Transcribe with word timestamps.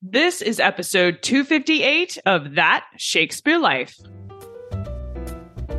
This 0.00 0.42
is 0.42 0.60
episode 0.60 1.22
258 1.22 2.18
of 2.24 2.54
That 2.54 2.86
Shakespeare 2.98 3.58
Life. 3.58 3.98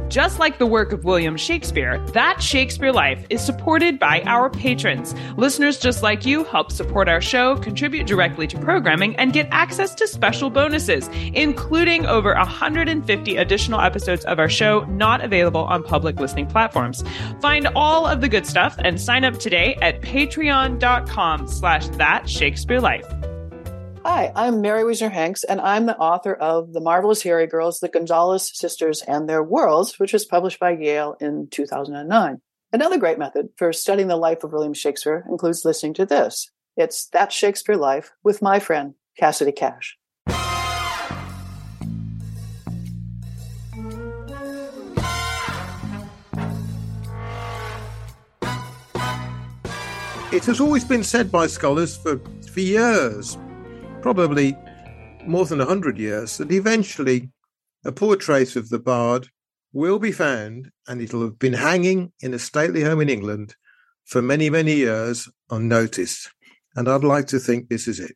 Just 0.09 0.39
like 0.39 0.57
the 0.57 0.65
work 0.65 0.91
of 0.91 1.05
William 1.05 1.37
Shakespeare, 1.37 2.05
That 2.07 2.43
Shakespeare 2.43 2.91
Life 2.91 3.25
is 3.29 3.39
supported 3.41 3.97
by 3.97 4.21
our 4.23 4.49
patrons. 4.49 5.15
Listeners 5.37 5.79
just 5.79 6.03
like 6.03 6.25
you 6.25 6.43
help 6.43 6.69
support 6.69 7.07
our 7.07 7.21
show, 7.21 7.55
contribute 7.59 8.07
directly 8.07 8.45
to 8.47 8.59
programming, 8.59 9.15
and 9.15 9.31
get 9.31 9.47
access 9.51 9.95
to 9.95 10.05
special 10.05 10.49
bonuses, 10.49 11.09
including 11.33 12.05
over 12.05 12.33
150 12.33 13.37
additional 13.37 13.79
episodes 13.79 14.25
of 14.25 14.37
our 14.37 14.49
show 14.49 14.81
not 14.89 15.23
available 15.23 15.63
on 15.63 15.81
public 15.81 16.19
listening 16.19 16.47
platforms. 16.47 17.05
Find 17.39 17.67
all 17.67 18.05
of 18.05 18.19
the 18.19 18.27
good 18.27 18.45
stuff 18.45 18.75
and 18.79 18.99
sign 18.99 19.23
up 19.23 19.39
today 19.39 19.77
at 19.81 20.01
patreon.com 20.01 21.47
slash 21.47 21.87
that 21.91 22.29
Shakespeare 22.29 22.81
Life. 22.81 23.05
Hi, 24.11 24.31
I'm 24.35 24.59
Merry 24.59 24.81
Wiesner 24.81 25.11
Hanks, 25.11 25.43
and 25.43 25.61
I'm 25.61 25.85
the 25.85 25.95
author 25.95 26.33
of 26.33 26.73
The 26.73 26.81
Marvelous 26.81 27.21
Hairy 27.21 27.45
Girls, 27.45 27.79
The 27.79 27.89
Gonzales 27.89 28.49
Sisters, 28.57 29.03
and 29.03 29.29
Their 29.29 29.43
Worlds, 29.43 29.99
which 29.99 30.13
was 30.13 30.25
published 30.25 30.59
by 30.59 30.71
Yale 30.71 31.15
in 31.21 31.47
2009. 31.51 32.41
Another 32.73 32.97
great 32.97 33.19
method 33.19 33.49
for 33.55 33.71
studying 33.71 34.07
the 34.07 34.15
life 34.15 34.43
of 34.43 34.51
William 34.51 34.73
Shakespeare 34.73 35.27
includes 35.29 35.63
listening 35.63 35.93
to 35.93 36.07
this. 36.07 36.49
It's 36.75 37.05
That 37.09 37.31
Shakespeare 37.31 37.75
Life 37.75 38.09
with 38.23 38.41
my 38.41 38.57
friend, 38.57 38.95
Cassidy 39.19 39.51
Cash. 39.51 39.95
It 50.31 50.45
has 50.45 50.59
always 50.59 50.83
been 50.83 51.03
said 51.03 51.31
by 51.31 51.45
scholars 51.45 51.95
for, 51.95 52.19
for 52.51 52.59
years 52.59 53.37
probably 54.01 54.55
more 55.25 55.45
than 55.45 55.61
a 55.61 55.65
hundred 55.65 55.97
years, 55.97 56.37
that 56.37 56.51
eventually 56.51 57.29
a 57.85 57.91
portrait 57.91 58.55
of 58.55 58.69
the 58.69 58.79
bard 58.79 59.27
will 59.73 59.99
be 59.99 60.11
found 60.11 60.71
and 60.87 61.01
it'll 61.01 61.21
have 61.21 61.39
been 61.39 61.53
hanging 61.53 62.11
in 62.21 62.33
a 62.33 62.39
stately 62.39 62.83
home 62.83 63.01
in 63.01 63.09
England 63.09 63.55
for 64.05 64.21
many, 64.21 64.49
many 64.49 64.75
years 64.75 65.29
unnoticed. 65.49 66.31
And 66.75 66.87
I'd 66.87 67.03
like 67.03 67.27
to 67.27 67.39
think 67.39 67.69
this 67.69 67.87
is 67.87 67.99
it. 67.99 68.15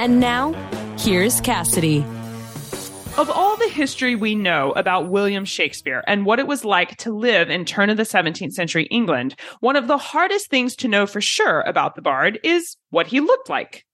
And 0.00 0.18
now, 0.18 0.54
here's 0.98 1.42
Cassidy. 1.42 1.98
Of 3.18 3.28
all 3.28 3.58
the 3.58 3.68
history 3.68 4.14
we 4.14 4.34
know 4.34 4.72
about 4.72 5.10
William 5.10 5.44
Shakespeare 5.44 6.02
and 6.06 6.24
what 6.24 6.38
it 6.38 6.46
was 6.46 6.64
like 6.64 6.96
to 6.96 7.12
live 7.12 7.50
in 7.50 7.66
turn 7.66 7.90
of 7.90 7.98
the 7.98 8.04
17th 8.04 8.54
century 8.54 8.84
England, 8.84 9.34
one 9.60 9.76
of 9.76 9.88
the 9.88 9.98
hardest 9.98 10.48
things 10.48 10.74
to 10.76 10.88
know 10.88 11.04
for 11.04 11.20
sure 11.20 11.60
about 11.60 11.96
the 11.96 12.00
bard 12.00 12.40
is 12.42 12.78
what 12.88 13.08
he 13.08 13.20
looked 13.20 13.50
like. 13.50 13.84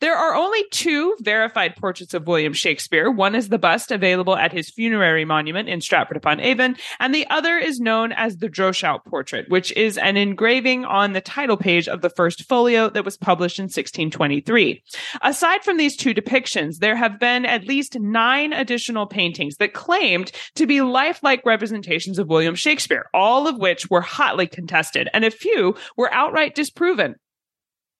There 0.00 0.16
are 0.16 0.34
only 0.34 0.64
two 0.70 1.16
verified 1.20 1.76
portraits 1.76 2.14
of 2.14 2.26
William 2.26 2.52
Shakespeare. 2.52 3.10
One 3.10 3.34
is 3.34 3.48
the 3.48 3.58
bust 3.58 3.90
available 3.90 4.36
at 4.36 4.52
his 4.52 4.70
funerary 4.70 5.24
monument 5.24 5.68
in 5.68 5.80
Stratford 5.80 6.16
upon 6.16 6.40
Avon, 6.40 6.76
and 7.00 7.14
the 7.14 7.26
other 7.30 7.58
is 7.58 7.80
known 7.80 8.12
as 8.12 8.36
the 8.36 8.48
Droeshout 8.48 9.04
portrait, 9.04 9.48
which 9.48 9.72
is 9.72 9.98
an 9.98 10.16
engraving 10.16 10.84
on 10.84 11.12
the 11.12 11.20
title 11.20 11.56
page 11.56 11.88
of 11.88 12.02
the 12.02 12.10
first 12.10 12.44
folio 12.44 12.88
that 12.90 13.04
was 13.04 13.16
published 13.16 13.58
in 13.58 13.64
1623. 13.64 14.82
Aside 15.22 15.64
from 15.64 15.76
these 15.76 15.96
two 15.96 16.14
depictions, 16.14 16.78
there 16.78 16.96
have 16.96 17.18
been 17.18 17.44
at 17.44 17.66
least 17.66 17.98
nine 17.98 18.52
additional 18.52 19.06
paintings 19.06 19.56
that 19.56 19.72
claimed 19.72 20.32
to 20.54 20.66
be 20.66 20.80
lifelike 20.80 21.44
representations 21.44 22.18
of 22.18 22.28
William 22.28 22.54
Shakespeare, 22.54 23.06
all 23.14 23.46
of 23.46 23.58
which 23.58 23.90
were 23.90 24.00
hotly 24.00 24.46
contested, 24.46 25.08
and 25.12 25.24
a 25.24 25.30
few 25.30 25.74
were 25.96 26.12
outright 26.12 26.54
disproven. 26.54 27.16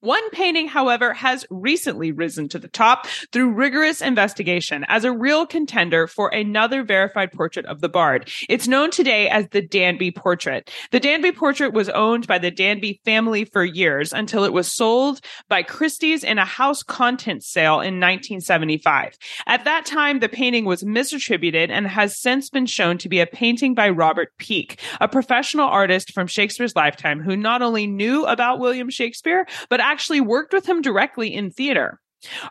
One 0.04 0.28
painting, 0.32 0.68
however, 0.68 1.14
has 1.14 1.46
recently 1.48 2.12
risen 2.12 2.50
to 2.50 2.58
the 2.58 2.68
top 2.68 3.06
through 3.32 3.52
rigorous 3.52 4.02
investigation 4.02 4.84
as 4.86 5.02
a 5.02 5.10
real 5.10 5.46
contender 5.46 6.06
for 6.06 6.28
another 6.28 6.82
verified 6.82 7.32
portrait 7.32 7.64
of 7.64 7.80
the 7.80 7.88
bard. 7.88 8.30
It's 8.50 8.68
known 8.68 8.90
today 8.90 9.30
as 9.30 9.48
the 9.48 9.62
Danby 9.62 10.10
portrait. 10.10 10.70
The 10.90 11.00
Danby 11.00 11.32
portrait 11.32 11.72
was 11.72 11.88
owned 11.88 12.26
by 12.26 12.36
the 12.36 12.50
Danby 12.50 13.00
family 13.06 13.46
for 13.46 13.64
years 13.64 14.12
until 14.12 14.44
it 14.44 14.52
was 14.52 14.70
sold 14.70 15.22
by 15.48 15.62
Christie's 15.62 16.22
in 16.22 16.36
a 16.36 16.44
house 16.44 16.82
contents 16.82 17.48
sale 17.48 17.80
in 17.80 17.98
1975. 17.98 19.16
At 19.46 19.64
that 19.64 19.86
time, 19.86 20.20
the 20.20 20.28
painting 20.28 20.66
was 20.66 20.84
misattributed 20.84 21.70
and 21.70 21.86
has 21.86 22.20
since 22.20 22.50
been 22.50 22.66
shown 22.66 22.98
to 22.98 23.08
be 23.08 23.20
a 23.20 23.26
painting 23.26 23.74
by 23.74 23.88
Robert 23.88 24.36
Peake, 24.36 24.82
a 25.00 25.08
professional 25.08 25.66
artist 25.66 26.12
from 26.12 26.26
Shakespeare's 26.26 26.76
lifetime 26.76 27.20
who 27.20 27.38
not 27.38 27.62
only 27.62 27.86
knew 27.86 28.26
about 28.26 28.58
William 28.58 28.90
Shakespeare, 28.90 29.46
but 29.70 29.80
actually 29.80 29.93
worked 30.20 30.52
with 30.52 30.68
him 30.68 30.82
directly 30.82 31.34
in 31.34 31.50
theater. 31.50 32.00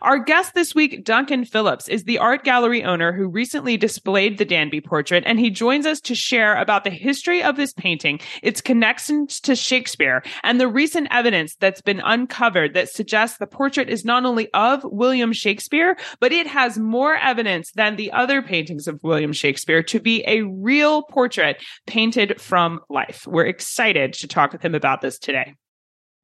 Our 0.02 0.18
guest 0.18 0.54
this 0.54 0.74
week, 0.74 1.04
Duncan 1.04 1.44
Phillips, 1.44 1.88
is 1.88 2.04
the 2.04 2.18
art 2.18 2.44
gallery 2.44 2.84
owner 2.84 3.12
who 3.12 3.28
recently 3.28 3.76
displayed 3.76 4.38
the 4.38 4.44
Danby 4.44 4.80
portrait, 4.80 5.24
and 5.26 5.38
he 5.38 5.50
joins 5.50 5.86
us 5.86 6.00
to 6.02 6.14
share 6.14 6.56
about 6.56 6.84
the 6.84 6.90
history 6.90 7.42
of 7.42 7.56
this 7.56 7.72
painting, 7.72 8.20
its 8.42 8.60
connections 8.60 9.40
to 9.40 9.56
Shakespeare, 9.56 10.22
and 10.42 10.60
the 10.60 10.68
recent 10.68 11.08
evidence 11.10 11.56
that's 11.56 11.82
been 11.82 12.00
uncovered 12.04 12.74
that 12.74 12.88
suggests 12.88 13.38
the 13.38 13.46
portrait 13.46 13.88
is 13.88 14.04
not 14.04 14.24
only 14.24 14.48
of 14.54 14.84
William 14.84 15.32
Shakespeare, 15.32 15.96
but 16.20 16.32
it 16.32 16.46
has 16.46 16.78
more 16.78 17.16
evidence 17.16 17.72
than 17.72 17.96
the 17.96 18.12
other 18.12 18.42
paintings 18.42 18.86
of 18.86 19.02
William 19.02 19.32
Shakespeare 19.32 19.82
to 19.82 20.00
be 20.00 20.22
a 20.26 20.42
real 20.42 21.02
portrait 21.02 21.62
painted 21.86 22.40
from 22.40 22.80
life. 22.88 23.26
We're 23.26 23.46
excited 23.46 24.12
to 24.14 24.28
talk 24.28 24.52
with 24.52 24.64
him 24.64 24.74
about 24.74 25.00
this 25.00 25.18
today. 25.18 25.54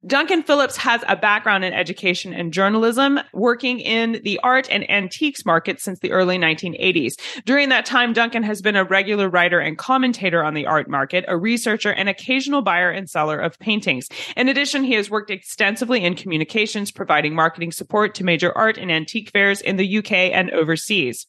Duncan 0.07 0.41
Phillips 0.41 0.77
has 0.77 1.03
a 1.07 1.15
background 1.15 1.63
in 1.63 1.73
education 1.73 2.33
and 2.33 2.51
journalism, 2.51 3.19
working 3.33 3.79
in 3.79 4.19
the 4.23 4.39
art 4.39 4.67
and 4.71 4.89
antiques 4.89 5.45
market 5.45 5.79
since 5.79 5.99
the 5.99 6.11
early 6.11 6.39
1980s. 6.39 7.13
During 7.45 7.69
that 7.69 7.85
time, 7.85 8.11
Duncan 8.11 8.41
has 8.41 8.63
been 8.63 8.75
a 8.75 8.83
regular 8.83 9.29
writer 9.29 9.59
and 9.59 9.77
commentator 9.77 10.43
on 10.43 10.55
the 10.55 10.65
art 10.65 10.89
market, 10.89 11.23
a 11.27 11.37
researcher, 11.37 11.93
and 11.93 12.09
occasional 12.09 12.63
buyer 12.63 12.89
and 12.89 13.07
seller 13.07 13.39
of 13.39 13.59
paintings. 13.59 14.07
In 14.35 14.49
addition, 14.49 14.83
he 14.83 14.93
has 14.93 15.11
worked 15.11 15.29
extensively 15.29 16.03
in 16.03 16.15
communications, 16.15 16.89
providing 16.89 17.35
marketing 17.35 17.71
support 17.71 18.15
to 18.15 18.23
major 18.23 18.51
art 18.57 18.79
and 18.79 18.91
antique 18.91 19.29
fairs 19.29 19.61
in 19.61 19.77
the 19.77 19.97
UK 19.99 20.11
and 20.11 20.49
overseas. 20.49 21.27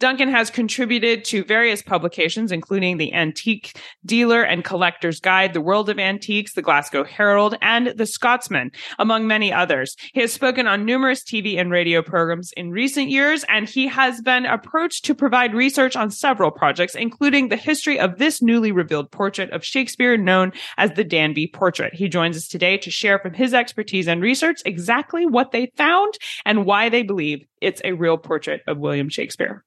Duncan 0.00 0.30
has 0.30 0.48
contributed 0.48 1.26
to 1.26 1.44
various 1.44 1.82
publications, 1.82 2.52
including 2.52 2.96
the 2.96 3.12
Antique 3.12 3.78
Dealer 4.06 4.42
and 4.42 4.64
Collector's 4.64 5.20
Guide, 5.20 5.52
The 5.52 5.60
World 5.60 5.90
of 5.90 5.98
Antiques, 5.98 6.54
the 6.54 6.62
Glasgow 6.62 7.04
Herald, 7.04 7.54
and 7.60 7.88
The 7.88 8.06
Scotsman, 8.06 8.70
among 8.98 9.26
many 9.26 9.52
others. 9.52 9.96
He 10.14 10.22
has 10.22 10.32
spoken 10.32 10.66
on 10.66 10.86
numerous 10.86 11.22
TV 11.22 11.60
and 11.60 11.70
radio 11.70 12.00
programs 12.00 12.50
in 12.56 12.70
recent 12.70 13.10
years, 13.10 13.44
and 13.50 13.68
he 13.68 13.88
has 13.88 14.22
been 14.22 14.46
approached 14.46 15.04
to 15.04 15.14
provide 15.14 15.52
research 15.52 15.96
on 15.96 16.10
several 16.10 16.50
projects, 16.50 16.94
including 16.94 17.50
the 17.50 17.56
history 17.56 18.00
of 18.00 18.16
this 18.16 18.40
newly 18.40 18.72
revealed 18.72 19.10
portrait 19.10 19.50
of 19.50 19.62
Shakespeare 19.62 20.16
known 20.16 20.52
as 20.78 20.92
the 20.92 21.04
Danby 21.04 21.46
portrait. 21.46 21.92
He 21.92 22.08
joins 22.08 22.38
us 22.38 22.48
today 22.48 22.78
to 22.78 22.90
share 22.90 23.18
from 23.18 23.34
his 23.34 23.52
expertise 23.52 24.08
and 24.08 24.22
research 24.22 24.62
exactly 24.64 25.26
what 25.26 25.52
they 25.52 25.70
found 25.76 26.14
and 26.46 26.64
why 26.64 26.88
they 26.88 27.02
believe 27.02 27.44
it's 27.60 27.82
a 27.84 27.92
real 27.92 28.16
portrait 28.16 28.62
of 28.66 28.78
William 28.78 29.10
Shakespeare. 29.10 29.62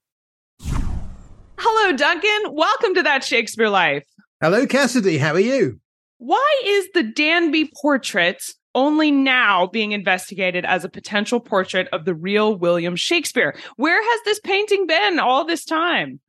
Hello, 1.58 1.96
Duncan. 1.96 2.54
Welcome 2.54 2.94
to 2.94 3.02
That 3.02 3.24
Shakespeare 3.24 3.68
Life. 3.68 4.04
Hello, 4.40 4.66
Cassidy. 4.66 5.18
How 5.18 5.32
are 5.32 5.40
you? 5.40 5.80
Why 6.18 6.62
is 6.64 6.88
the 6.94 7.02
Danby 7.02 7.70
portrait 7.80 8.42
only 8.74 9.10
now 9.10 9.66
being 9.66 9.92
investigated 9.92 10.64
as 10.64 10.84
a 10.84 10.88
potential 10.88 11.40
portrait 11.40 11.88
of 11.92 12.04
the 12.04 12.14
real 12.14 12.56
William 12.56 12.96
Shakespeare? 12.96 13.56
Where 13.76 14.02
has 14.02 14.20
this 14.24 14.40
painting 14.40 14.86
been 14.86 15.18
all 15.18 15.44
this 15.44 15.64
time? 15.64 16.20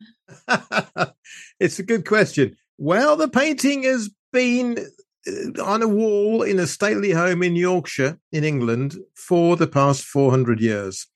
it's 1.60 1.80
a 1.80 1.84
good 1.84 2.06
question. 2.06 2.56
Well, 2.78 3.16
the 3.16 3.30
painting 3.30 3.84
has 3.84 4.10
been 4.32 4.86
uh, 5.28 5.64
on 5.64 5.82
a 5.82 5.88
wall 5.88 6.44
in 6.44 6.60
a 6.60 6.68
stately 6.68 7.12
home 7.12 7.42
in 7.42 7.56
Yorkshire, 7.56 8.20
in 8.32 8.44
England, 8.44 8.98
for 9.16 9.56
the 9.56 9.68
past 9.68 10.04
400 10.04 10.60
years. 10.60 11.08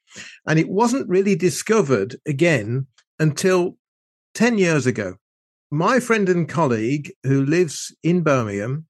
And 0.48 0.58
it 0.58 0.70
wasn't 0.70 1.10
really 1.10 1.36
discovered 1.36 2.16
again 2.26 2.88
until 3.20 3.78
10 4.40 4.58
years 4.58 4.88
ago. 4.88 5.18
My 5.70 6.00
friend 6.00 6.30
and 6.30 6.48
colleague 6.48 7.12
who 7.24 7.46
lives 7.46 7.94
in 8.04 8.22
Birmingham 8.22 8.88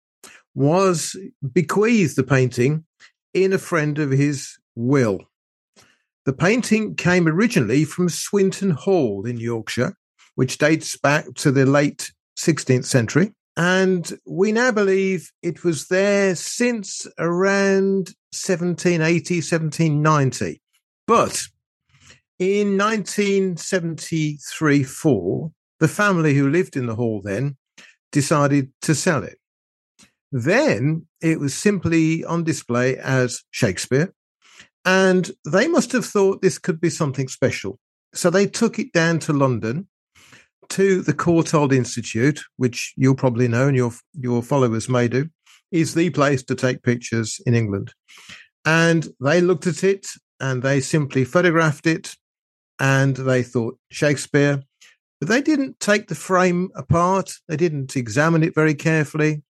was 0.53 1.15
bequeathed 1.51 2.15
the 2.15 2.23
painting 2.23 2.85
in 3.33 3.51
a 3.51 3.57
friend 3.57 3.97
of 3.97 4.11
his 4.11 4.59
will. 4.75 5.21
The 6.27 6.33
painting 6.33 6.93
came 6.93 7.27
originally 7.27 7.83
from 7.83 8.09
Swinton 8.09 8.69
Hall 8.69 9.25
in 9.25 9.39
Yorkshire, 9.39 9.95
which 10.35 10.59
dates 10.59 10.95
back 10.95 11.25
to 11.37 11.51
the 11.51 11.65
late 11.65 12.11
16th 12.37 12.85
century. 12.85 13.33
And 13.57 14.07
we 14.27 14.51
now 14.51 14.71
believe 14.71 15.31
it 15.41 15.63
was 15.63 15.87
there 15.87 16.35
since 16.35 17.07
around 17.17 18.13
1780, 18.33 19.37
1790. 19.37 20.61
But 21.07 21.41
in 22.39 22.77
1973 22.77 24.83
4, 24.83 25.51
the 25.79 25.87
family 25.87 26.33
who 26.33 26.49
lived 26.49 26.75
in 26.75 26.87
the 26.87 26.95
hall 26.95 27.21
then 27.23 27.57
decided 28.11 28.71
to 28.81 28.95
sell 28.95 29.23
it. 29.23 29.37
Then 30.31 31.07
it 31.21 31.39
was 31.39 31.53
simply 31.53 32.23
on 32.23 32.43
display 32.43 32.97
as 32.97 33.43
Shakespeare, 33.51 34.13
and 34.85 35.29
they 35.45 35.67
must 35.67 35.91
have 35.91 36.05
thought 36.05 36.41
this 36.41 36.57
could 36.57 36.79
be 36.79 36.89
something 36.89 37.27
special. 37.27 37.79
So 38.13 38.29
they 38.29 38.47
took 38.47 38.79
it 38.79 38.93
down 38.93 39.19
to 39.19 39.33
London 39.33 39.87
to 40.69 41.01
the 41.01 41.13
Courtauld 41.13 41.73
Institute, 41.73 42.41
which 42.57 42.93
you'll 42.95 43.15
probably 43.15 43.47
know 43.47 43.67
and 43.67 43.75
your, 43.75 43.91
your 44.13 44.41
followers 44.41 44.87
may 44.87 45.07
do, 45.07 45.29
is 45.71 45.93
the 45.93 46.09
place 46.11 46.43
to 46.43 46.55
take 46.55 46.83
pictures 46.83 47.41
in 47.45 47.53
England. 47.53 47.93
And 48.65 49.07
they 49.19 49.41
looked 49.41 49.67
at 49.67 49.83
it 49.83 50.07
and 50.39 50.63
they 50.63 50.79
simply 50.79 51.25
photographed 51.25 51.85
it 51.85 52.15
and 52.79 53.15
they 53.15 53.43
thought 53.43 53.77
Shakespeare. 53.91 54.63
But 55.19 55.27
they 55.27 55.41
didn't 55.41 55.79
take 55.79 56.07
the 56.07 56.15
frame 56.15 56.69
apart, 56.75 57.33
they 57.47 57.57
didn't 57.57 57.95
examine 57.95 58.41
it 58.43 58.55
very 58.55 58.73
carefully, 58.73 59.43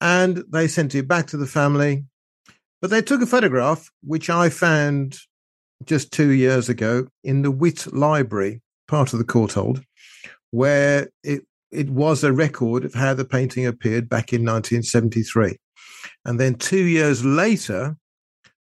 and 0.00 0.42
they 0.50 0.66
sent 0.66 0.94
it 0.94 1.06
back 1.06 1.28
to 1.28 1.36
the 1.36 1.46
family. 1.46 2.04
But 2.80 2.90
they 2.90 3.02
took 3.02 3.22
a 3.22 3.26
photograph, 3.26 3.90
which 4.02 4.28
I 4.28 4.48
found 4.48 5.18
just 5.84 6.12
two 6.12 6.30
years 6.30 6.68
ago 6.68 7.06
in 7.22 7.42
the 7.42 7.50
Witt 7.50 7.92
Library, 7.92 8.60
part 8.88 9.12
of 9.12 9.18
the 9.18 9.24
Courtauld, 9.24 9.84
where 10.50 11.08
it, 11.22 11.42
it 11.70 11.90
was 11.90 12.24
a 12.24 12.32
record 12.32 12.84
of 12.84 12.94
how 12.94 13.14
the 13.14 13.24
painting 13.24 13.66
appeared 13.66 14.08
back 14.08 14.32
in 14.32 14.42
1973. 14.42 15.56
And 16.24 16.40
then 16.40 16.54
two 16.54 16.84
years 16.84 17.24
later, 17.24 17.96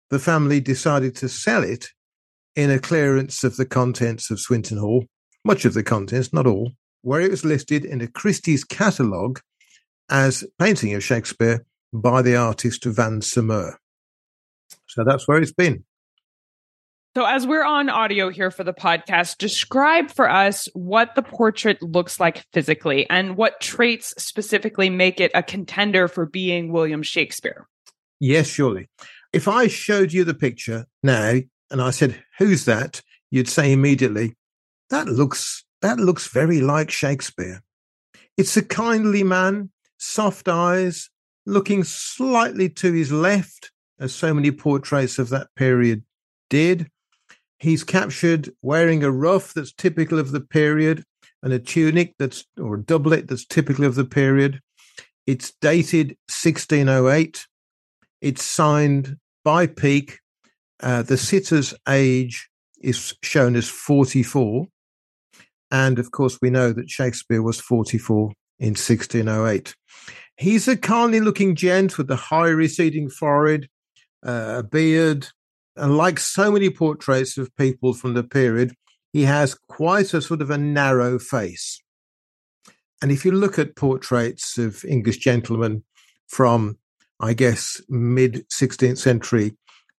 the 0.10 0.20
family 0.20 0.60
decided 0.60 1.16
to 1.18 1.30
sell 1.30 1.64
it 1.64 1.90
in 2.58 2.72
a 2.72 2.80
clearance 2.80 3.44
of 3.44 3.56
the 3.56 3.68
contents 3.68 4.32
of 4.32 4.40
Swinton 4.40 4.80
Hall, 4.80 5.06
much 5.46 5.64
of 5.64 5.76
the 5.76 5.84
contents, 5.84 6.34
not 6.34 6.48
all, 6.48 6.72
where 7.04 7.22
it 7.22 7.30
was 7.30 7.46
listed 7.46 7.86
in 7.86 8.02
a 8.02 8.08
Christie's 8.08 8.64
catalogue 8.64 9.40
as 10.10 10.44
painting 10.58 10.96
of 10.96 11.04
Shakespeare 11.04 11.64
by 11.94 12.24
the 12.24 12.36
artist 12.36 12.84
Van 12.84 13.22
Somer. 13.22 13.78
So 14.88 15.04
that's 15.06 15.28
where 15.28 15.38
it's 15.38 15.54
been. 15.54 15.86
So, 17.16 17.26
as 17.26 17.48
we're 17.48 17.64
on 17.64 17.90
audio 17.90 18.30
here 18.30 18.52
for 18.52 18.64
the 18.64 18.74
podcast, 18.74 19.38
describe 19.38 20.12
for 20.12 20.30
us 20.30 20.68
what 20.74 21.16
the 21.16 21.24
portrait 21.24 21.82
looks 21.82 22.20
like 22.20 22.44
physically 22.54 23.08
and 23.10 23.36
what 23.38 23.60
traits 23.60 24.14
specifically 24.18 24.90
make 24.90 25.20
it 25.20 25.32
a 25.34 25.42
contender 25.42 26.08
for 26.08 26.26
being 26.26 26.72
William 26.72 27.02
Shakespeare. 27.04 27.68
Yes, 28.20 28.48
surely. 28.48 28.90
If 29.34 29.48
I 29.48 29.68
showed 29.68 30.14
you 30.14 30.24
the 30.24 30.34
picture 30.34 30.86
now 31.04 31.40
and 31.70 31.82
I 31.82 31.92
said, 31.92 32.24
"Who's 32.40 32.66
that?" 32.66 33.02
you'd 33.30 33.50
say 33.50 33.72
immediately, 33.72 34.36
"That 34.90 35.08
looks 35.08 35.66
that 35.82 36.00
looks 36.00 36.28
very 36.28 36.62
like 36.62 36.92
Shakespeare." 36.92 37.64
It's 38.38 38.56
a 38.58 38.62
kindly 38.62 39.24
man, 39.24 39.72
soft 39.98 40.48
eyes, 40.48 41.10
looking 41.46 41.84
slightly 41.84 42.70
to 42.70 42.92
his 42.92 43.12
left, 43.12 43.72
as 44.00 44.14
so 44.14 44.34
many 44.34 44.52
portraits 44.52 45.18
of 45.18 45.30
that 45.30 45.54
period 45.56 46.04
did. 46.50 46.90
He's 47.60 47.84
captured 47.84 48.54
wearing 48.62 49.04
a 49.04 49.12
ruff 49.12 49.54
that's 49.54 49.74
typical 49.74 50.20
of 50.20 50.32
the 50.32 50.42
period 50.42 51.04
and 51.42 51.54
a 51.54 51.60
tunic 51.60 52.14
that's 52.20 52.46
or 52.60 52.76
a 52.76 52.82
doublet 52.84 53.28
that's 53.28 53.46
typical 53.46 53.86
of 53.86 53.96
the 53.96 54.06
period. 54.06 54.62
It's 55.26 55.54
dated 55.62 56.18
1608. 56.30 57.48
It's 58.22 58.44
signed 58.44 59.18
by 59.44 59.68
Peake. 59.68 60.20
Uh, 60.82 61.02
the 61.02 61.18
sitter's 61.18 61.74
age 61.88 62.50
is 62.82 63.16
shown 63.24 63.56
as 63.56 63.68
44. 63.68 64.68
And 65.72 66.00
of 66.00 66.12
course, 66.12 66.38
we 66.42 66.50
know 66.50 66.72
that 66.72 66.90
Shakespeare 66.90 67.42
was 67.42 67.60
44 67.60 68.32
in 68.60 68.70
1608. 68.70 69.76
He's 70.38 70.68
a 70.68 70.78
kindly 70.78 71.20
looking 71.20 71.56
gent 71.56 71.98
with 71.98 72.10
a 72.12 72.16
high 72.16 72.50
receding 72.50 73.10
forehead, 73.10 73.68
uh, 74.26 74.56
a 74.60 74.64
beard, 74.64 75.28
and 75.76 75.98
like 75.98 76.20
so 76.20 76.52
many 76.52 76.70
portraits 76.70 77.38
of 77.38 77.56
people 77.56 77.94
from 77.94 78.14
the 78.14 78.24
period, 78.24 78.74
he 79.14 79.24
has 79.24 79.56
quite 79.68 80.14
a 80.14 80.22
sort 80.22 80.42
of 80.42 80.50
a 80.50 80.58
narrow 80.58 81.20
face. 81.20 81.82
And 83.02 83.12
if 83.12 83.26
you 83.26 83.32
look 83.32 83.60
at 83.60 83.76
portraits 83.76 84.58
of 84.58 84.84
English 84.86 85.18
gentlemen 85.18 85.84
from, 86.28 86.78
I 87.20 87.34
guess, 87.34 87.82
mid 87.90 88.48
16th 88.50 88.98
century 88.98 89.56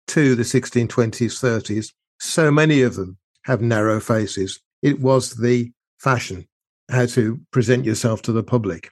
to 0.08 0.36
the 0.36 0.44
1620s, 0.44 1.40
30s, 1.40 1.94
so 2.20 2.52
many 2.52 2.82
of 2.82 2.96
them 2.96 3.18
have 3.44 3.62
narrow 3.62 4.00
faces. 4.00 4.60
It 4.82 5.00
was 5.00 5.36
the 5.36 5.72
fashion 6.00 6.48
how 6.90 7.06
to 7.06 7.40
present 7.52 7.86
yourself 7.86 8.22
to 8.24 8.32
the 8.32 8.44
public. 8.44 8.92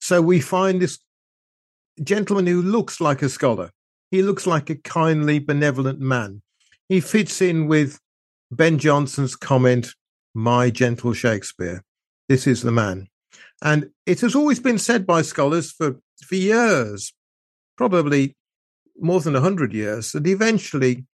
So 0.00 0.22
we 0.22 0.40
find 0.40 0.80
this 0.80 0.98
gentleman 2.02 2.46
who 2.46 2.62
looks 2.62 3.00
like 3.00 3.22
a 3.22 3.28
scholar, 3.28 3.70
he 4.10 4.22
looks 4.22 4.46
like 4.46 4.70
a 4.70 4.76
kindly, 4.76 5.38
benevolent 5.38 5.98
man. 5.98 6.42
He 6.88 7.00
fits 7.00 7.40
in 7.40 7.66
with 7.66 7.98
Ben 8.50 8.78
Jonson's 8.78 9.36
comment, 9.36 9.94
My 10.34 10.70
gentle 10.70 11.14
Shakespeare. 11.14 11.82
This 12.28 12.46
is 12.46 12.62
the 12.62 12.72
man. 12.72 13.08
And 13.62 13.90
it 14.06 14.20
has 14.20 14.34
always 14.34 14.60
been 14.60 14.78
said 14.78 15.06
by 15.06 15.22
scholars 15.22 15.72
for, 15.72 16.00
for 16.22 16.34
years, 16.34 17.12
probably 17.76 18.36
more 18.98 19.20
than 19.20 19.34
a 19.34 19.40
100 19.40 19.72
years, 19.72 20.12
that 20.12 20.26
eventually 20.26 21.04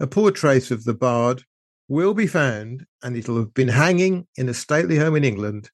a 0.00 0.06
portrait 0.06 0.70
of 0.70 0.84
the 0.84 0.94
bard 0.94 1.44
will 1.88 2.14
be 2.14 2.26
found 2.26 2.86
and 3.02 3.16
it'll 3.16 3.36
have 3.36 3.54
been 3.54 3.68
hanging 3.68 4.26
in 4.36 4.48
a 4.48 4.54
stately 4.54 4.96
home 4.96 5.16
in 5.16 5.24
England 5.24 5.70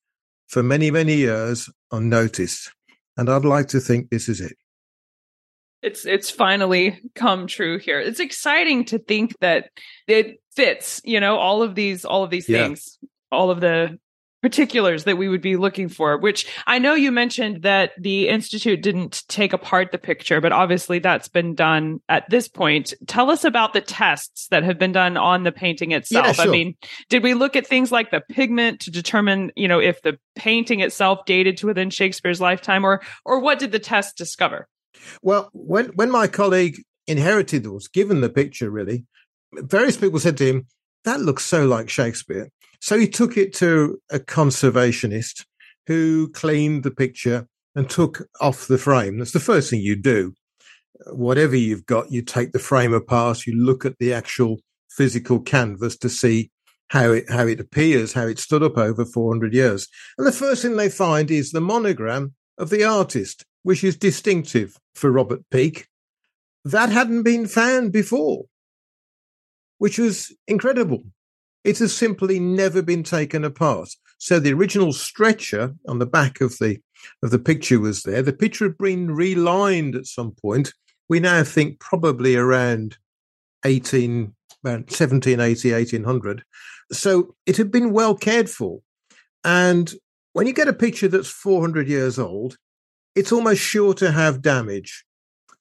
for 0.49 0.63
many, 0.63 0.91
many 0.91 1.17
years 1.17 1.71
unnoticed. 1.93 2.73
And 3.17 3.29
I'd 3.29 3.45
like 3.45 3.69
to 3.69 3.81
think 3.81 4.11
this 4.11 4.29
is 4.29 4.41
it 4.41 4.57
it's 5.83 6.05
it's 6.05 6.31
finally 6.31 7.01
come 7.15 7.47
true 7.47 7.79
here. 7.79 8.01
It's 8.01 8.21
exciting 8.21 8.85
to 8.87 8.99
think 8.99 9.35
that 9.41 9.71
it 10.07 10.41
fits, 10.55 11.01
you 11.05 11.21
know, 11.21 11.37
all 11.37 11.63
of 11.63 11.75
these 11.75 12.05
all 12.05 12.25
of 12.25 12.31
these 12.31 12.49
yeah. 12.49 12.65
things, 12.65 12.99
all 13.31 13.51
of 13.51 13.61
the 13.61 13.99
particulars 14.43 15.05
that 15.05 15.19
we 15.19 15.29
would 15.29 15.41
be 15.41 15.57
looking 15.57 15.89
for, 15.89 16.17
which 16.19 16.47
I 16.67 16.79
know 16.79 16.95
you 16.95 17.11
mentioned 17.11 17.63
that 17.63 17.93
the 17.99 18.29
institute 18.29 18.83
didn't 18.83 19.25
take 19.29 19.53
apart 19.53 19.91
the 19.91 19.99
picture, 19.99 20.41
but 20.41 20.53
obviously 20.53 20.99
that's 21.01 21.29
been 21.29 21.55
done 21.55 22.01
at 22.09 22.29
this 22.31 22.49
point. 22.49 22.95
Tell 23.07 23.31
us 23.31 23.45
about 23.45 23.73
the 23.73 23.81
tests 23.81 24.47
that 24.51 24.63
have 24.63 24.79
been 24.79 24.93
done 24.93 25.17
on 25.17 25.43
the 25.43 25.53
painting 25.53 25.93
itself. 25.93 26.27
Yeah, 26.27 26.33
sure. 26.33 26.47
I 26.47 26.49
mean, 26.49 26.77
did 27.09 27.23
we 27.23 27.35
look 27.35 27.57
at 27.57 27.67
things 27.67 27.91
like 27.91 28.11
the 28.11 28.23
pigment 28.29 28.81
to 28.81 28.91
determine, 28.91 29.51
you 29.57 29.67
know, 29.67 29.81
if 29.81 30.03
the 30.03 30.19
painting 30.37 30.81
itself 30.81 31.21
dated 31.27 31.57
to 31.59 31.67
within 31.67 31.91
Shakespeare's 31.91 32.41
lifetime 32.41 32.85
or 32.85 33.03
or 33.25 33.41
what 33.41 33.59
did 33.59 33.73
the 33.73 33.79
test 33.79 34.17
discover? 34.17 34.69
Well, 35.23 35.51
when 35.53 35.87
when 35.95 36.11
my 36.11 36.29
colleague 36.29 36.83
inherited 37.07 37.67
or 37.67 37.73
was 37.73 37.89
given 37.89 38.21
the 38.21 38.31
picture, 38.31 38.71
really, 38.71 39.05
various 39.53 39.97
people 39.97 40.21
said 40.21 40.37
to 40.39 40.47
him, 40.47 40.67
"That 41.05 41.21
looks 41.21 41.45
so 41.45 41.67
like 41.67 41.89
Shakespeare." 41.89 42.51
So 42.81 42.99
he 42.99 43.09
took 43.09 43.37
it 43.37 43.53
to 43.55 44.01
a 44.11 44.19
conservationist 44.19 45.45
who 45.87 46.29
cleaned 46.29 46.83
the 46.83 46.91
picture 46.91 47.49
and 47.75 47.89
took 47.89 48.29
off 48.41 48.67
the 48.67 48.79
frame. 48.79 49.19
That's 49.19 49.33
the 49.33 49.41
first 49.41 49.71
thing 49.71 49.81
you 49.81 49.97
do. 49.97 50.35
Whatever 51.07 51.57
you've 51.57 51.87
got, 51.87 52.11
you 52.11 52.23
take 52.23 52.53
the 52.53 52.59
frame 52.59 52.93
apart. 52.93 53.47
You 53.47 53.55
look 53.57 53.85
at 53.85 53.99
the 53.99 54.13
actual 54.13 54.59
physical 54.91 55.41
canvas 55.41 55.97
to 55.99 56.09
see 56.09 56.51
how 56.89 57.13
it 57.13 57.31
how 57.31 57.47
it 57.47 57.61
appears, 57.61 58.13
how 58.13 58.27
it 58.27 58.39
stood 58.39 58.63
up 58.63 58.79
over 58.79 59.05
400 59.05 59.55
years. 59.55 59.89
And 60.17 60.27
the 60.27 60.33
first 60.33 60.63
thing 60.63 60.77
they 60.77 60.89
find 60.89 61.31
is 61.31 61.51
the 61.51 61.61
monogram 61.61 62.35
of 62.57 62.71
the 62.71 62.85
artist 62.85 63.45
which 63.63 63.85
is 63.85 63.97
distinctive 63.97 64.77
for 64.95 65.11
Robert 65.11 65.43
Peake. 65.51 65.87
That 66.65 66.91
hadn't 66.91 67.23
been 67.23 67.47
found 67.47 67.93
before, 67.93 68.45
which 69.79 69.99
was 69.99 70.35
incredible. 70.47 71.05
It 71.65 71.79
has 71.79 71.95
simply 71.95 72.41
never 72.41 72.83
been 72.83 73.03
taken 73.03 73.45
apart. 73.45 73.91
So 74.19 74.41
the 74.41 74.53
original 74.53 74.93
stretcher 74.93 75.75
on 75.87 75.99
the 75.99 76.07
back 76.07 76.41
of 76.41 76.59
the 76.59 76.79
of 77.23 77.31
the 77.31 77.39
picture 77.39 77.79
was 77.79 78.03
there. 78.03 78.23
The 78.23 78.33
picture 78.33 78.67
had 78.67 78.79
been 78.79 79.15
relined 79.15 79.95
at 79.95 80.07
some 80.07 80.33
point. 80.33 80.73
We 81.09 81.21
now 81.21 81.45
think 81.45 81.79
probably 81.79 82.37
around 82.37 82.97
18, 83.65 84.35
about 84.63 84.91
1780, 84.91 85.73
1800. 85.73 86.43
So 86.93 87.35
it 87.47 87.57
had 87.57 87.71
been 87.71 87.93
well 87.93 88.15
cared 88.15 88.51
for. 88.51 88.81
And 89.45 89.93
when 90.33 90.47
you 90.47 90.53
get 90.53 90.69
a 90.69 90.73
picture 90.73 91.09
that's 91.09 91.31
400 91.31 91.89
years 91.89 92.19
old, 92.19 92.57
it's 93.15 93.33
almost 93.33 93.61
sure 93.61 93.95
to 93.95 94.11
have 94.11 94.43
damage. 94.43 95.05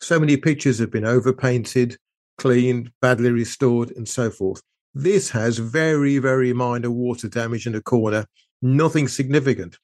So 0.02 0.20
many 0.20 0.38
pictures 0.38 0.80
have 0.80 0.92
been 0.92 1.06
overpainted, 1.06 1.98
cleaned, 2.38 2.92
badly 3.02 3.32
restored, 3.32 3.92
and 3.92 4.08
so 4.08 4.30
forth. 4.30 4.62
This 4.94 5.30
has 5.32 5.58
very, 5.58 6.18
very 6.18 6.54
minor 6.54 6.92
water 6.92 7.28
damage 7.28 7.68
in 7.68 7.76
a 7.76 7.82
corner, 7.82 8.26
nothing 8.62 9.08
significant. 9.08 9.78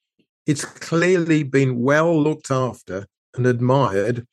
It's 0.45 0.65
clearly 0.65 1.43
been 1.43 1.79
well 1.79 2.21
looked 2.21 2.51
after 2.51 3.07
and 3.35 3.45
admired, 3.45 4.27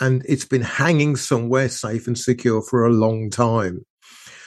and 0.00 0.22
it's 0.28 0.44
been 0.44 0.62
hanging 0.62 1.16
somewhere 1.16 1.68
safe 1.68 2.06
and 2.06 2.16
secure 2.16 2.62
for 2.62 2.84
a 2.84 2.92
long 2.92 3.30
time. 3.30 3.84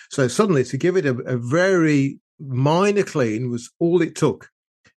So 0.09 0.27
suddenly 0.27 0.63
to 0.65 0.77
give 0.77 0.97
it 0.97 1.05
a, 1.05 1.15
a 1.19 1.37
very 1.37 2.19
minor 2.39 3.03
clean 3.03 3.49
was 3.49 3.71
all 3.79 4.01
it 4.01 4.15
took. 4.15 4.49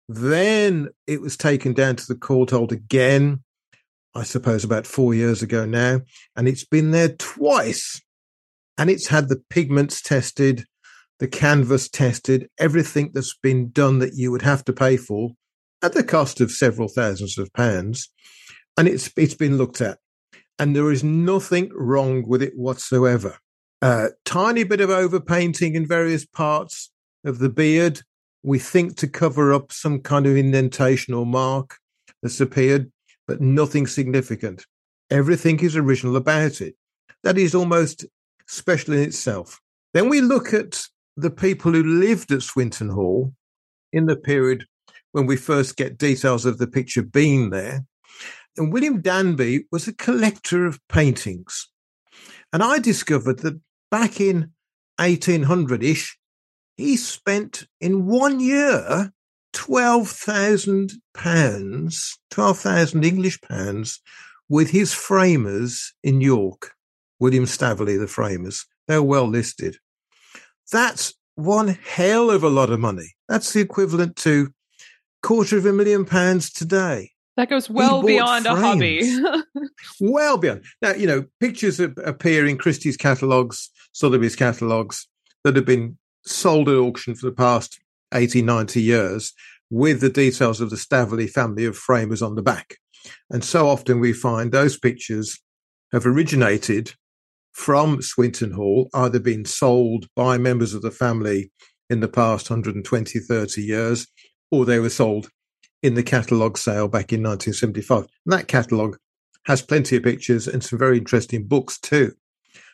Then 0.08 0.90
it 1.08 1.22
was 1.22 1.38
taken 1.38 1.74
down 1.74 1.96
to 1.98 2.06
the 2.08 2.16
Courtauld 2.16 2.72
again, 2.72 3.44
I 4.14 4.24
suppose 4.24 4.64
about 4.64 4.86
four 4.86 5.14
years 5.14 5.42
ago 5.42 5.66
now, 5.66 6.02
and 6.36 6.48
it's 6.48 6.66
been 6.66 6.92
there 6.92 7.10
twice. 7.10 8.02
And 8.78 8.90
it's 8.90 9.08
had 9.08 9.30
the 9.30 9.42
pigments 9.50 10.02
tested, 10.02 10.66
the 11.20 11.28
canvas 11.28 11.90
tested, 11.90 12.50
everything 12.58 13.12
that's 13.14 13.38
been 13.38 13.70
done 13.72 14.00
that 14.00 14.16
you 14.16 14.32
would 14.32 14.42
have 14.42 14.66
to 14.66 14.74
pay 14.74 14.98
for 14.98 15.32
at 15.82 15.94
the 15.94 16.04
cost 16.04 16.42
of 16.42 16.52
several 16.52 16.88
thousands 16.88 17.38
of 17.38 17.52
pounds. 17.54 18.10
And 18.78 18.88
it's 18.88 19.12
it's 19.18 19.36
been 19.36 19.58
looked 19.58 19.82
at. 19.82 20.00
And 20.58 20.76
there 20.76 20.92
is 20.92 21.04
nothing 21.04 21.72
wrong 21.74 22.28
with 22.28 22.42
it 22.42 22.54
whatsoever. 22.56 23.38
A 23.82 23.86
uh, 23.86 24.10
tiny 24.26 24.64
bit 24.64 24.80
of 24.80 24.92
overpainting 24.92 25.76
in 25.76 25.88
various 25.88 26.26
parts 26.26 26.92
of 27.26 27.40
the 27.40 27.50
beard, 27.50 28.02
we 28.44 28.60
think 28.60 28.96
to 28.98 29.08
cover 29.08 29.54
up 29.54 29.72
some 29.72 30.00
kind 30.00 30.28
of 30.28 30.38
indentation 30.38 31.14
or 31.14 31.26
mark 31.26 31.78
that's 32.22 32.40
appeared, 32.40 32.92
but 33.28 33.42
nothing 33.42 33.88
significant. 33.88 34.66
Everything 35.10 35.60
is 35.60 35.76
original 35.76 36.16
about 36.16 36.62
it. 36.62 36.76
That 37.24 37.38
is 37.38 37.54
almost 37.54 38.06
special 38.52 38.94
in 38.94 39.00
itself. 39.00 39.60
Then 39.94 40.10
we 40.10 40.22
look 40.22 40.54
at 40.54 40.84
the 41.16 41.32
people 41.32 41.72
who 41.72 41.84
lived 41.84 42.32
at 42.32 42.44
Swinton 42.44 42.90
Hall 42.90 43.34
in 43.92 44.06
the 44.06 44.16
period 44.16 44.66
when 45.12 45.26
we 45.26 45.38
first 45.38 45.78
get 45.78 45.98
details 45.98 46.46
of 46.46 46.58
the 46.58 46.68
picture 46.68 47.02
being 47.02 47.50
there. 47.50 47.86
And 48.58 48.72
William 48.72 49.02
Danby 49.02 49.66
was 49.72 49.88
a 49.88 49.94
collector 49.94 50.66
of 50.66 50.80
paintings. 50.88 51.70
And 52.54 52.62
I 52.62 52.80
discovered 52.80 53.40
that 53.40 53.60
back 53.90 54.20
in 54.20 54.52
1800 55.00 55.84
ish, 55.84 56.18
he 56.76 56.98
spent 56.98 57.68
in 57.80 58.06
one 58.06 58.40
year 58.40 59.12
twelve 59.54 60.10
thousand 60.10 60.92
pounds, 61.14 62.18
twelve 62.30 62.60
thousand 62.60 63.06
English 63.06 63.40
pounds, 63.42 64.02
with 64.50 64.70
his 64.72 64.94
framers 64.94 65.94
in 66.04 66.22
York, 66.22 66.74
William 67.22 67.46
Staveley, 67.46 67.98
the 67.98 68.08
framers. 68.08 68.66
They're 68.88 69.04
well 69.04 69.28
listed. 69.28 69.78
That's 70.72 71.14
one 71.36 71.68
hell 71.70 72.32
of 72.32 72.44
a 72.44 72.50
lot 72.50 72.72
of 72.72 72.80
money. 72.80 73.14
That's 73.30 73.54
the 73.54 73.62
equivalent 73.62 74.16
to 74.18 74.52
quarter 75.22 75.58
of 75.58 75.68
a 75.68 75.72
million 75.72 76.04
pounds 76.04 76.52
today. 76.52 77.12
That 77.38 77.50
goes 77.50 77.70
well 77.70 78.02
beyond 78.02 78.46
frames. 78.46 78.60
a 78.60 78.62
hobby. 78.62 79.70
well 80.02 80.38
beyond. 80.38 80.66
Now, 80.82 80.94
you 80.94 81.06
know, 81.06 81.26
pictures 81.40 81.80
appear 81.80 82.48
in 82.48 82.58
Christie's 82.58 82.98
catalogues, 82.98 83.70
Sotheby's 83.94 84.36
catalogues 84.36 85.08
that 85.44 85.56
have 85.56 85.66
been 85.66 86.00
sold 86.26 86.70
at 86.70 86.76
auction 86.76 87.14
for 87.14 87.28
the 87.28 87.36
past 87.36 87.80
80, 88.14 88.42
90 88.42 88.82
years 88.82 89.32
with 89.70 90.02
the 90.02 90.10
details 90.10 90.60
of 90.60 90.72
the 90.72 90.78
Staveley 90.78 91.28
family 91.28 91.66
of 91.66 91.78
framers 91.78 92.24
on 92.24 92.34
the 92.34 92.42
back. 92.42 92.78
And 93.30 93.44
so 93.44 93.70
often 93.70 94.00
we 94.00 94.12
find 94.12 94.52
those 94.52 94.78
pictures 94.78 95.40
have 95.92 96.06
originated 96.06 96.94
from 97.54 98.02
Swinton 98.02 98.52
Hall, 98.52 98.90
either 98.94 99.20
been 99.20 99.46
sold 99.46 100.08
by 100.16 100.38
members 100.38 100.74
of 100.74 100.82
the 100.82 100.92
family 100.92 101.52
in 101.90 102.00
the 102.00 102.08
past 102.08 102.50
120, 102.50 103.20
30 103.20 103.62
years, 103.62 104.08
or 104.50 104.66
they 104.66 104.80
were 104.80 104.90
sold 104.90 105.30
in 105.84 105.96
the 105.96 106.04
catalogue 106.04 106.58
sale 106.58 106.88
back 106.88 107.12
in 107.12 107.24
1975. 107.24 108.06
And 108.26 108.34
that 108.34 108.48
catalogue 108.48 108.98
has 109.46 109.62
plenty 109.62 109.98
of 109.98 110.04
pictures 110.04 110.48
and 110.48 110.64
some 110.64 110.80
very 110.80 110.98
interesting 110.98 111.48
books 111.48 111.80
too. 111.80 112.14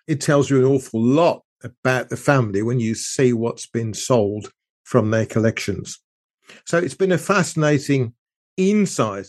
It 0.08 0.22
tells 0.22 0.50
you 0.50 0.60
an 0.60 0.66
awful 0.66 1.02
lot 1.02 1.44
about 1.64 2.10
the 2.10 2.18
family 2.18 2.62
when 2.62 2.80
you 2.80 2.96
see 2.96 3.34
what's 3.34 3.68
been 3.68 3.94
sold 3.94 4.52
from 4.84 5.12
their 5.12 5.26
collections. 5.26 6.00
So 6.66 6.78
it's 6.78 6.94
been 6.94 7.12
a 7.12 7.18
fascinating 7.18 8.14
insight. 8.56 9.28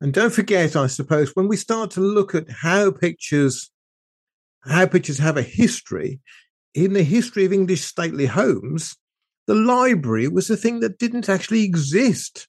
And 0.00 0.12
don't 0.12 0.32
forget, 0.32 0.76
I 0.76 0.86
suppose, 0.86 1.34
when 1.34 1.48
we 1.48 1.56
start 1.56 1.90
to 1.92 2.00
look 2.00 2.34
at 2.34 2.50
how 2.50 2.90
pictures 2.90 3.70
how 4.66 4.86
pictures 4.86 5.18
have 5.18 5.36
a 5.36 5.42
history, 5.42 6.20
in 6.74 6.92
the 6.92 7.02
history 7.02 7.44
of 7.44 7.52
English 7.52 7.82
stately 7.82 8.26
homes, 8.26 8.96
the 9.46 9.54
library 9.54 10.28
was 10.28 10.50
a 10.50 10.56
thing 10.56 10.80
that 10.80 10.98
didn't 10.98 11.28
actually 11.28 11.64
exist 11.64 12.48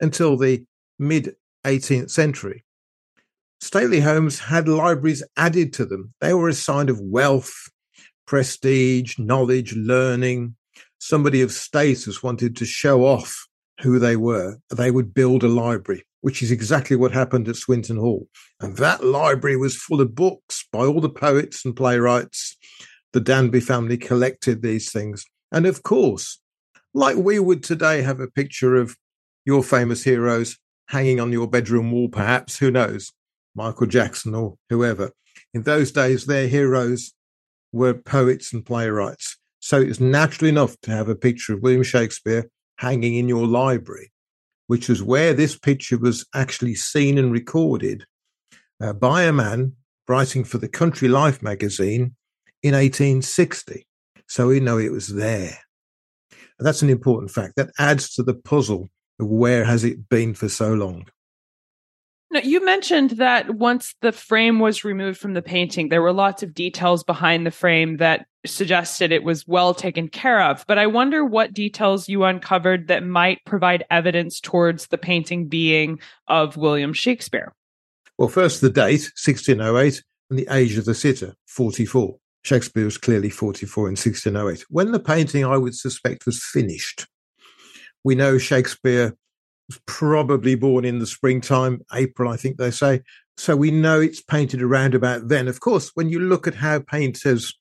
until 0.00 0.36
the 0.36 0.64
mid 0.98 1.36
18th 1.64 2.10
century. 2.10 2.64
Stately 3.60 4.00
homes 4.00 4.38
had 4.40 4.68
libraries 4.68 5.22
added 5.36 5.72
to 5.74 5.84
them. 5.84 6.12
They 6.20 6.34
were 6.34 6.48
a 6.48 6.54
sign 6.54 6.88
of 6.88 7.00
wealth 7.00 7.52
prestige, 8.26 9.18
knowledge, 9.18 9.74
learning. 9.74 10.56
Somebody 10.98 11.40
of 11.40 11.52
status 11.52 12.22
wanted 12.22 12.56
to 12.56 12.64
show 12.64 13.04
off 13.04 13.46
who 13.80 13.98
they 13.98 14.16
were. 14.16 14.58
They 14.74 14.90
would 14.90 15.14
build 15.14 15.44
a 15.44 15.48
library, 15.48 16.04
which 16.24 16.42
is 16.42 16.50
exactly 16.50 16.96
what 16.96 17.12
happened 17.12 17.46
at 17.48 17.54
Swinton 17.54 17.98
Hall. 17.98 18.26
And 18.58 18.78
that 18.78 19.04
library 19.04 19.58
was 19.58 19.76
full 19.76 20.00
of 20.00 20.14
books 20.14 20.66
by 20.72 20.86
all 20.86 21.02
the 21.02 21.10
poets 21.10 21.66
and 21.66 21.76
playwrights. 21.76 22.56
The 23.12 23.20
Danby 23.20 23.60
family 23.60 23.98
collected 23.98 24.62
these 24.62 24.90
things. 24.90 25.26
And 25.52 25.66
of 25.66 25.82
course, 25.82 26.40
like 26.94 27.18
we 27.18 27.38
would 27.38 27.62
today 27.62 28.00
have 28.00 28.20
a 28.20 28.26
picture 28.26 28.74
of 28.74 28.96
your 29.44 29.62
famous 29.62 30.02
heroes 30.02 30.56
hanging 30.88 31.20
on 31.20 31.30
your 31.30 31.46
bedroom 31.46 31.92
wall, 31.92 32.08
perhaps, 32.08 32.56
who 32.56 32.70
knows, 32.70 33.12
Michael 33.54 33.86
Jackson 33.86 34.34
or 34.34 34.56
whoever. 34.70 35.10
In 35.52 35.64
those 35.64 35.92
days, 35.92 36.24
their 36.24 36.48
heroes 36.48 37.12
were 37.70 37.92
poets 37.92 38.50
and 38.54 38.64
playwrights. 38.64 39.36
So 39.60 39.78
it's 39.78 40.00
natural 40.00 40.48
enough 40.48 40.80
to 40.84 40.90
have 40.90 41.10
a 41.10 41.14
picture 41.14 41.52
of 41.52 41.60
William 41.60 41.82
Shakespeare 41.82 42.48
hanging 42.78 43.16
in 43.16 43.28
your 43.28 43.46
library, 43.46 44.10
which 44.66 44.88
was 44.88 45.02
where 45.02 45.34
this 45.34 45.58
picture 45.58 45.98
was 45.98 46.26
actually 46.34 46.74
seen 46.74 47.18
and 47.18 47.32
recorded 47.32 48.06
uh, 48.80 48.92
by 48.92 49.22
a 49.24 49.32
man 49.32 49.72
writing 50.08 50.44
for 50.44 50.58
the 50.58 50.68
Country 50.68 51.08
Life 51.08 51.42
magazine 51.42 52.14
in 52.62 52.74
1860. 52.74 53.86
So 54.26 54.48
we 54.48 54.60
know 54.60 54.78
it 54.78 54.92
was 54.92 55.08
there. 55.08 55.58
And 56.58 56.66
that's 56.66 56.82
an 56.82 56.90
important 56.90 57.30
fact. 57.30 57.54
That 57.56 57.70
adds 57.78 58.14
to 58.14 58.22
the 58.22 58.34
puzzle 58.34 58.88
of 59.20 59.28
where 59.28 59.64
has 59.64 59.84
it 59.84 60.08
been 60.08 60.34
for 60.34 60.48
so 60.48 60.72
long. 60.72 61.06
Now, 62.34 62.40
you 62.40 62.64
mentioned 62.64 63.10
that 63.10 63.54
once 63.54 63.94
the 64.00 64.10
frame 64.10 64.58
was 64.58 64.82
removed 64.82 65.20
from 65.20 65.34
the 65.34 65.40
painting, 65.40 65.88
there 65.88 66.02
were 66.02 66.12
lots 66.12 66.42
of 66.42 66.52
details 66.52 67.04
behind 67.04 67.46
the 67.46 67.52
frame 67.52 67.98
that 67.98 68.26
suggested 68.44 69.12
it 69.12 69.22
was 69.22 69.46
well 69.46 69.72
taken 69.72 70.08
care 70.08 70.42
of. 70.42 70.64
But 70.66 70.76
I 70.76 70.88
wonder 70.88 71.24
what 71.24 71.54
details 71.54 72.08
you 72.08 72.24
uncovered 72.24 72.88
that 72.88 73.04
might 73.04 73.38
provide 73.46 73.84
evidence 73.88 74.40
towards 74.40 74.88
the 74.88 74.98
painting 74.98 75.46
being 75.46 76.00
of 76.26 76.56
William 76.56 76.92
Shakespeare. 76.92 77.54
Well, 78.18 78.28
first, 78.28 78.60
the 78.60 78.68
date, 78.68 79.12
1608, 79.14 80.02
and 80.28 80.36
the 80.36 80.48
age 80.50 80.76
of 80.76 80.86
the 80.86 80.94
sitter, 80.96 81.36
44. 81.46 82.16
Shakespeare 82.42 82.84
was 82.84 82.98
clearly 82.98 83.30
44 83.30 83.86
in 83.86 83.92
1608. 83.92 84.64
When 84.70 84.90
the 84.90 84.98
painting, 84.98 85.44
I 85.44 85.56
would 85.56 85.76
suspect, 85.76 86.26
was 86.26 86.42
finished, 86.42 87.06
we 88.02 88.16
know 88.16 88.38
Shakespeare 88.38 89.14
was 89.68 89.80
probably 89.86 90.54
born 90.54 90.84
in 90.84 90.98
the 90.98 91.06
springtime, 91.06 91.80
April, 91.92 92.30
I 92.30 92.36
think 92.36 92.56
they 92.56 92.70
say. 92.70 93.02
So 93.36 93.56
we 93.56 93.70
know 93.70 94.00
it's 94.00 94.22
painted 94.22 94.62
around 94.62 94.94
about 94.94 95.28
then. 95.28 95.48
Of 95.48 95.60
course, 95.60 95.90
when 95.94 96.08
you 96.08 96.20
look 96.20 96.46
at 96.46 96.54
how 96.54 96.80
painters 96.80 97.58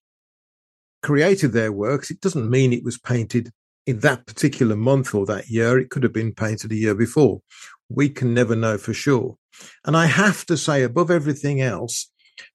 created 1.02 1.52
their 1.52 1.72
works, 1.72 2.12
it 2.12 2.22
doesn't 2.22 2.50
mean 2.50 2.74
it 2.74 2.84
was 2.84 2.98
painted 2.98 3.52
in 3.86 4.00
that 4.00 4.26
particular 4.26 4.76
month 4.76 5.14
or 5.14 5.26
that 5.26 5.50
year. 5.50 5.78
It 5.80 5.90
could 5.90 6.04
have 6.04 6.14
been 6.14 6.34
painted 6.34 6.72
a 6.72 6.76
year 6.76 6.96
before. 6.96 7.42
We 7.90 8.10
can 8.10 8.34
never 8.34 8.56
know 8.56 8.78
for 8.78 8.94
sure. 8.94 9.38
And 9.86 9.98
I 9.98 10.06
have 10.06 10.46
to 10.48 10.58
say, 10.58 10.84
above 10.84 11.12
everything 11.12 11.62
else, 11.62 12.10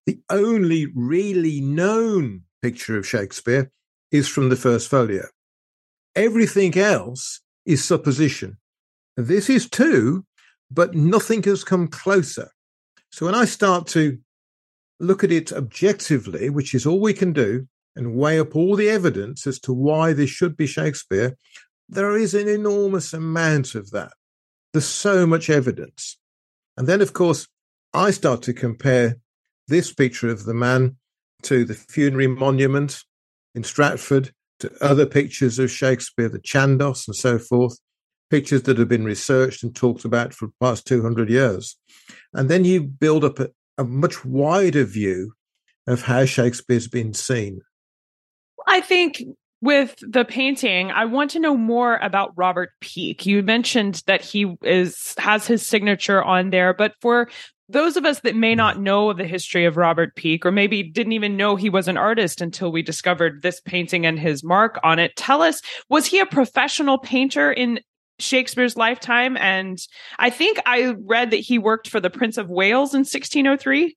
the 0.07 0.21
only 0.31 0.89
really 0.95 1.61
known 1.61 2.43
picture 2.63 2.97
of 2.97 3.07
Shakespeare 3.07 3.71
is 4.11 4.29
from 4.29 4.49
the 4.49 4.57
first 4.57 4.89
folio. 4.89 5.27
Everything 6.17 6.77
else 6.77 7.41
is 7.67 7.85
supposition. 7.85 8.57
This 9.19 9.51
is 9.51 9.69
two, 9.69 10.25
but 10.71 10.95
nothing 10.95 11.43
has 11.43 11.65
come 11.65 11.89
closer. 11.89 12.53
So 13.11 13.27
when 13.27 13.35
I 13.35 13.47
start 13.47 13.89
to 13.89 14.17
look 15.01 15.25
at 15.25 15.33
it 15.33 15.53
objectively, 15.53 16.51
which 16.51 16.73
is 16.73 16.87
all 16.87 17.01
we 17.01 17.15
can 17.15 17.33
do, 17.33 17.67
and 17.97 18.15
weigh 18.15 18.39
up 18.39 18.55
all 18.55 18.77
the 18.77 18.89
evidence 18.89 19.45
as 19.45 19.59
to 19.61 19.73
why 19.73 20.13
this 20.13 20.31
should 20.31 20.57
be 20.57 20.69
Shakespeare, 20.69 21.37
there 21.89 22.17
is 22.17 22.33
an 22.33 22.47
enormous 22.47 23.13
amount 23.13 23.75
of 23.75 23.91
that. 23.91 24.13
There's 24.73 24.87
so 24.87 25.27
much 25.27 25.51
evidence. 25.51 26.17
And 26.77 26.87
then, 26.87 27.01
of 27.01 27.13
course, 27.13 27.49
I 27.93 28.13
start 28.13 28.43
to 28.43 28.53
compare 28.53 29.17
this 29.67 29.93
picture 29.93 30.29
of 30.29 30.45
the 30.45 30.55
man 30.55 30.97
to 31.43 31.65
the 31.65 31.75
funerary 31.75 32.29
monument 32.29 33.03
in 33.53 33.65
Stratford 33.65 34.31
to 34.61 34.73
other 34.81 35.07
pictures 35.07 35.59
of 35.59 35.73
Shakespeare, 35.73 36.29
the 36.29 36.39
Chandos 36.39 37.09
and 37.09 37.17
so 37.17 37.41
forth, 37.41 37.81
pictures 38.31 38.63
that 38.63 38.79
have 38.79 38.89
been 38.89 39.05
researched 39.05 39.63
and 39.63 39.75
talked 39.75 40.05
about 40.05 40.35
for 40.35 40.47
the 40.47 40.53
past 40.61 40.87
200 40.87 41.29
years. 41.31 41.77
And 42.33 42.49
then 42.49 42.65
you 42.65 42.83
build 42.83 43.25
up 43.25 43.39
a, 43.39 43.49
a 43.77 43.85
much 43.85 44.25
wider 44.25 44.85
view 44.85 45.33
of 45.87 46.03
how 46.03 46.25
Shakespeare's 46.25 46.89
been 46.89 47.15
seen. 47.15 47.61
I 48.67 48.81
think 48.81 49.23
with 49.61 49.97
the 50.01 50.25
painting, 50.25 50.91
I 50.91 51.07
want 51.07 51.31
to 51.33 51.41
know 51.41 51.57
more 51.57 51.97
about 51.97 52.33
Robert 52.37 52.71
Peake. 52.81 53.27
You 53.27 53.43
mentioned 53.43 54.03
that 54.07 54.23
he 54.23 54.57
is 54.63 55.15
has 55.19 55.47
his 55.47 55.67
signature 55.67 56.23
on 56.23 56.51
there, 56.51 56.75
but 56.75 56.95
for 57.01 57.29
those 57.69 57.97
of 57.97 58.05
us 58.05 58.21
that 58.21 58.35
may 58.35 58.55
not 58.55 58.77
mm. 58.77 58.81
know 58.81 59.13
the 59.13 59.27
history 59.27 59.65
of 59.65 59.77
Robert 59.77 60.15
Peake, 60.15 60.47
or 60.47 60.53
maybe 60.53 60.83
didn't 60.83 61.13
even 61.13 61.37
know 61.37 61.57
he 61.57 61.71
was 61.71 61.89
an 61.89 61.97
artist 61.97 62.41
until 62.41 62.73
we 62.73 62.83
discovered 62.83 63.43
this 63.43 63.61
painting 63.61 64.07
and 64.07 64.19
his 64.19 64.43
mark 64.43 64.79
on 64.83 64.99
it, 64.99 65.17
tell 65.17 65.43
us, 65.43 65.61
was 65.89 66.07
he 66.07 66.21
a 66.21 66.27
professional 66.27 66.99
painter 66.99 67.53
in 67.53 67.81
Shakespeare's 68.19 68.77
lifetime? 68.77 69.37
And 69.37 69.79
I 70.19 70.31
think 70.31 70.59
I 70.67 70.95
read 71.05 71.31
that 71.31 71.37
he 71.37 71.59
worked 71.59 71.89
for 71.89 72.01
the 72.01 72.11
Prince 72.11 72.37
of 72.37 72.49
Wales 72.49 72.95
in 72.95 73.01
1603. 73.01 73.97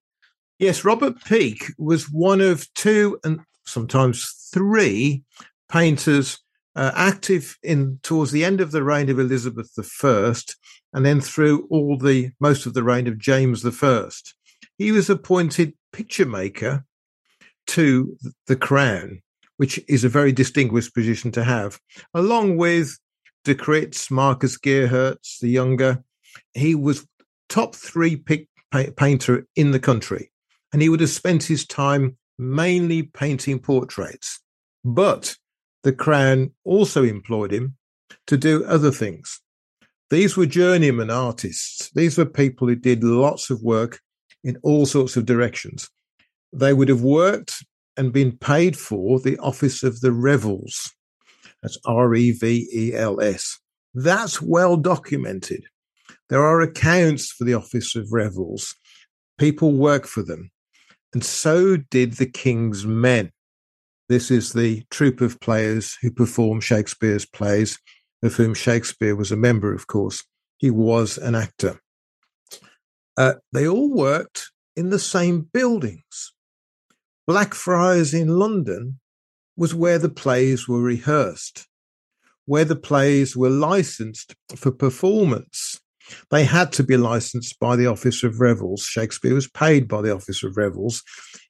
Yes, 0.60 0.86
Robert 0.86 1.24
Peake 1.26 1.66
was 1.78 2.12
one 2.12 2.40
of 2.40 2.72
two 2.76 3.20
and 3.24 3.40
sometimes 3.66 4.50
three 4.54 5.24
painters 5.70 6.40
uh, 6.76 6.92
active 6.96 7.58
in 7.64 8.00
towards 8.04 8.32
the 8.32 8.46
end 8.46 8.62
of 8.62 8.72
the 8.72 8.84
reign 8.84 9.10
of 9.10 9.20
Elizabeth 9.20 9.72
I, 10.04 10.34
and 10.94 11.06
then 11.06 11.20
through 11.20 11.68
all 11.70 11.98
the 11.98 12.32
most 12.40 12.66
of 12.66 12.74
the 12.74 12.84
reign 12.84 13.08
of 13.08 13.18
James 13.18 13.66
I. 13.66 14.10
He 14.78 14.92
was 14.92 15.10
appointed 15.10 15.74
picture 15.92 16.26
maker 16.26 16.86
to 17.68 18.18
the 18.48 18.56
crown, 18.56 19.22
which 19.58 19.80
is 19.88 20.04
a 20.04 20.10
very 20.10 20.32
distinguished 20.32 20.94
position 20.94 21.32
to 21.32 21.44
have, 21.44 21.80
along 22.14 22.58
with 22.58 22.98
De 23.44 23.56
Critz, 23.56 24.12
Marcus 24.12 24.58
Gheeraerts, 24.58 25.40
the 25.40 25.50
younger. 25.50 26.04
He 26.54 26.76
was 26.76 27.08
top 27.50 27.76
three 27.76 28.16
pick, 28.16 28.48
painter 28.96 29.48
in 29.56 29.72
the 29.72 29.80
country, 29.80 30.32
and 30.72 30.82
he 30.82 30.90
would 30.90 31.02
have 31.02 31.10
spent 31.10 31.44
his 31.44 31.66
time 31.66 32.18
mainly 32.38 33.04
painting 33.04 33.60
portraits. 33.60 34.40
But 34.84 35.36
the 35.84 35.92
Crown 35.92 36.52
also 36.64 37.04
employed 37.04 37.52
him 37.52 37.76
to 38.28 38.38
do 38.38 38.64
other 38.66 38.92
things. 38.92 39.42
These 40.10 40.38
were 40.38 40.46
journeyman 40.46 41.10
artists. 41.10 41.90
These 41.96 42.18
were 42.18 42.26
people 42.26 42.68
who 42.68 42.76
did 42.76 43.04
lots 43.04 43.50
of 43.50 43.62
work 43.62 44.00
in 44.44 44.58
all 44.64 44.86
sorts 44.86 45.16
of 45.16 45.26
directions. 45.26 45.90
They 46.54 46.74
would 46.74 46.90
have 46.90 47.02
worked 47.02 47.64
and 47.98 48.12
been 48.12 48.38
paid 48.38 48.78
for 48.78 49.20
the 49.20 49.38
office 49.40 49.84
of 49.84 50.02
the 50.02 50.12
revels. 50.12 50.94
That's 51.62 51.78
R 51.86 52.14
E 52.16 52.32
V 52.32 52.70
E 52.74 52.94
L 52.94 53.22
S. 53.22 53.60
That's 53.94 54.42
well 54.42 54.78
documented. 54.78 55.66
There 56.30 56.46
are 56.46 56.62
accounts 56.62 57.32
for 57.32 57.44
the 57.44 57.54
office 57.54 57.96
of 57.96 58.12
revels. 58.12 58.76
People 59.38 59.74
work 59.74 60.06
for 60.06 60.24
them. 60.24 60.50
And 61.14 61.24
so 61.26 61.76
did 61.76 62.14
the 62.14 62.26
king's 62.26 62.86
men. 62.86 63.32
This 64.08 64.32
is 64.32 64.54
the 64.54 64.84
troupe 64.90 65.22
of 65.22 65.40
players 65.42 65.98
who 66.02 66.10
perform 66.10 66.62
Shakespeare's 66.62 67.26
plays, 67.26 67.78
of 68.24 68.34
whom 68.36 68.54
Shakespeare 68.54 69.16
was 69.16 69.32
a 69.32 69.38
member, 69.38 69.74
of 69.74 69.88
course. 69.88 70.24
He 70.58 70.70
was 70.70 71.18
an 71.18 71.36
actor. 71.36 71.82
Uh, 73.18 73.34
they 73.52 73.68
all 73.68 73.94
worked 73.94 74.52
in 74.76 74.90
the 74.90 75.00
same 75.00 75.42
buildings. 75.54 76.34
Blackfriars 77.28 78.14
in 78.14 78.30
London 78.30 79.01
was 79.62 79.76
where 79.76 80.00
the 80.00 80.10
plays 80.10 80.68
were 80.68 80.82
rehearsed, 80.82 81.68
where 82.46 82.66
the 82.66 82.76
plays 82.76 83.38
were 83.38 83.48
licensed 83.48 84.34
for 84.56 84.72
performance. 84.72 85.80
They 86.32 86.46
had 86.46 86.72
to 86.72 86.84
be 86.84 86.98
licensed 86.98 87.60
by 87.60 87.76
the 87.76 87.86
Office 87.86 88.24
of 88.24 88.40
Revels. 88.42 88.82
Shakespeare 88.82 89.36
was 89.36 89.48
paid 89.48 89.88
by 89.88 90.02
the 90.02 90.16
Office 90.16 90.42
of 90.42 90.58
Revels. 90.58 91.04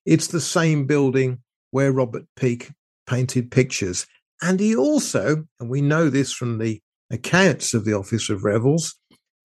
It's 0.06 0.28
the 0.28 0.42
same 0.42 0.86
building 0.86 1.40
where 1.70 1.94
Robert 1.94 2.26
Peake 2.36 2.72
painted 3.08 3.50
pictures. 3.50 4.06
And 4.42 4.60
he 4.60 4.76
also, 4.76 5.46
and 5.62 5.70
we 5.70 5.80
know 5.80 6.10
this 6.10 6.34
from 6.34 6.58
the 6.58 6.82
accounts 7.12 7.74
of 7.74 7.86
the 7.86 7.94
Office 7.94 8.30
of 8.30 8.44
Revels, 8.44 8.94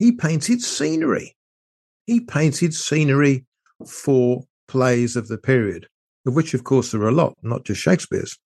he 0.00 0.10
painted 0.10 0.60
scenery. 0.60 1.36
He 2.08 2.18
painted 2.18 2.74
scenery 2.74 3.46
for 3.86 4.42
plays 4.66 5.14
of 5.14 5.28
the 5.28 5.38
period, 5.38 5.86
of 6.26 6.34
which, 6.34 6.52
of 6.52 6.64
course, 6.64 6.90
there 6.90 7.02
are 7.02 7.10
a 7.10 7.12
lot, 7.12 7.36
not 7.44 7.64
just 7.64 7.80
Shakespeare's. 7.80 8.36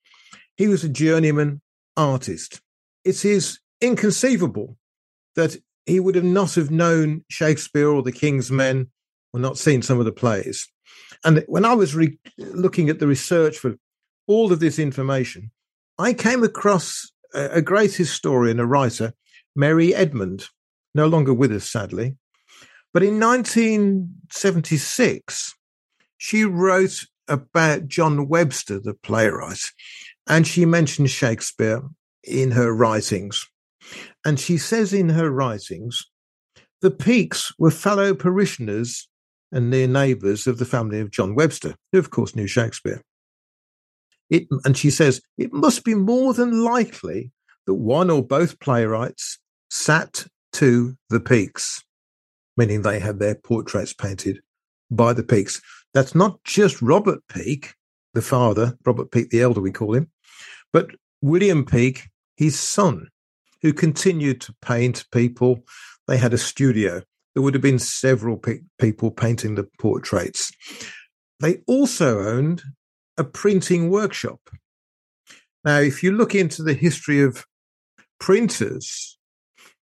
He 0.60 0.68
was 0.68 0.84
a 0.84 0.90
journeyman 0.90 1.62
artist. 1.96 2.60
It 3.02 3.24
is 3.24 3.60
inconceivable 3.80 4.76
that 5.34 5.56
he 5.86 6.00
would 6.00 6.16
have 6.16 6.24
not 6.24 6.54
have 6.56 6.70
known 6.70 7.24
Shakespeare 7.30 7.88
or 7.88 8.02
the 8.02 8.12
King's 8.12 8.50
Men 8.50 8.90
or 9.32 9.40
not 9.40 9.56
seen 9.56 9.80
some 9.80 9.98
of 9.98 10.04
the 10.04 10.12
plays. 10.12 10.70
And 11.24 11.42
when 11.48 11.64
I 11.64 11.72
was 11.72 11.94
re- 11.94 12.18
looking 12.36 12.90
at 12.90 12.98
the 12.98 13.06
research 13.06 13.56
for 13.56 13.76
all 14.26 14.52
of 14.52 14.60
this 14.60 14.78
information, 14.78 15.50
I 15.98 16.12
came 16.12 16.44
across 16.44 17.10
a, 17.32 17.44
a 17.52 17.62
great 17.62 17.94
historian, 17.94 18.60
a 18.60 18.66
writer, 18.66 19.14
Mary 19.56 19.94
Edmond, 19.94 20.48
no 20.94 21.06
longer 21.06 21.32
with 21.32 21.52
us, 21.52 21.70
sadly. 21.70 22.18
But 22.92 23.02
in 23.02 23.18
1976, 23.18 25.54
she 26.18 26.44
wrote 26.44 27.06
about 27.28 27.88
John 27.88 28.28
Webster, 28.28 28.78
the 28.78 28.92
playwright, 28.92 29.62
and 30.30 30.46
she 30.46 30.64
mentions 30.64 31.10
Shakespeare 31.10 31.82
in 32.22 32.52
her 32.52 32.72
writings. 32.72 33.46
And 34.24 34.38
she 34.38 34.56
says 34.58 34.92
in 34.92 35.08
her 35.08 35.28
writings, 35.28 36.06
the 36.80 36.90
Peakes 36.90 37.52
were 37.58 37.72
fellow 37.72 38.14
parishioners 38.14 39.08
and 39.50 39.68
near 39.68 39.88
neighbours 39.88 40.46
of 40.46 40.58
the 40.58 40.64
family 40.64 41.00
of 41.00 41.10
John 41.10 41.34
Webster, 41.34 41.74
who 41.92 41.98
of 41.98 42.10
course 42.10 42.36
knew 42.36 42.46
Shakespeare. 42.46 43.02
It, 44.30 44.46
and 44.64 44.78
she 44.78 44.90
says, 44.90 45.20
it 45.36 45.52
must 45.52 45.84
be 45.84 45.96
more 45.96 46.32
than 46.32 46.62
likely 46.62 47.32
that 47.66 47.74
one 47.74 48.08
or 48.08 48.24
both 48.24 48.60
playwrights 48.60 49.40
sat 49.68 50.26
to 50.52 50.96
the 51.08 51.18
Peakes, 51.18 51.82
meaning 52.56 52.82
they 52.82 53.00
had 53.00 53.18
their 53.18 53.34
portraits 53.34 53.92
painted 53.92 54.40
by 54.92 55.12
the 55.12 55.24
Peakes. 55.24 55.60
That's 55.92 56.14
not 56.14 56.38
just 56.44 56.80
Robert 56.80 57.18
Peake, 57.28 57.74
the 58.14 58.22
father, 58.22 58.76
Robert 58.84 59.10
Peake 59.10 59.30
the 59.30 59.42
elder, 59.42 59.60
we 59.60 59.72
call 59.72 59.94
him, 59.94 60.08
but 60.72 60.90
William 61.22 61.64
Peake, 61.64 62.08
his 62.36 62.58
son, 62.58 63.08
who 63.62 63.72
continued 63.72 64.40
to 64.42 64.54
paint 64.62 65.04
people. 65.12 65.64
They 66.06 66.16
had 66.16 66.32
a 66.32 66.38
studio 66.38 67.02
there 67.34 67.42
would 67.42 67.54
have 67.54 67.62
been 67.62 67.78
several 67.78 68.36
pe- 68.36 68.60
people 68.78 69.10
painting 69.10 69.54
the 69.54 69.68
portraits. 69.78 70.50
They 71.38 71.58
also 71.66 72.20
owned 72.20 72.62
a 73.16 73.24
printing 73.24 73.90
workshop. 73.90 74.40
Now, 75.64 75.78
if 75.78 76.02
you 76.02 76.12
look 76.12 76.34
into 76.34 76.62
the 76.62 76.74
history 76.74 77.22
of 77.22 77.44
printers 78.18 79.18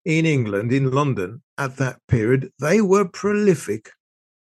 in 0.06 0.26
England, 0.26 0.72
in 0.72 0.92
London 0.92 1.42
at 1.58 1.78
that 1.78 2.00
period, 2.08 2.52
they 2.60 2.82
were 2.82 3.08
prolific. 3.08 3.92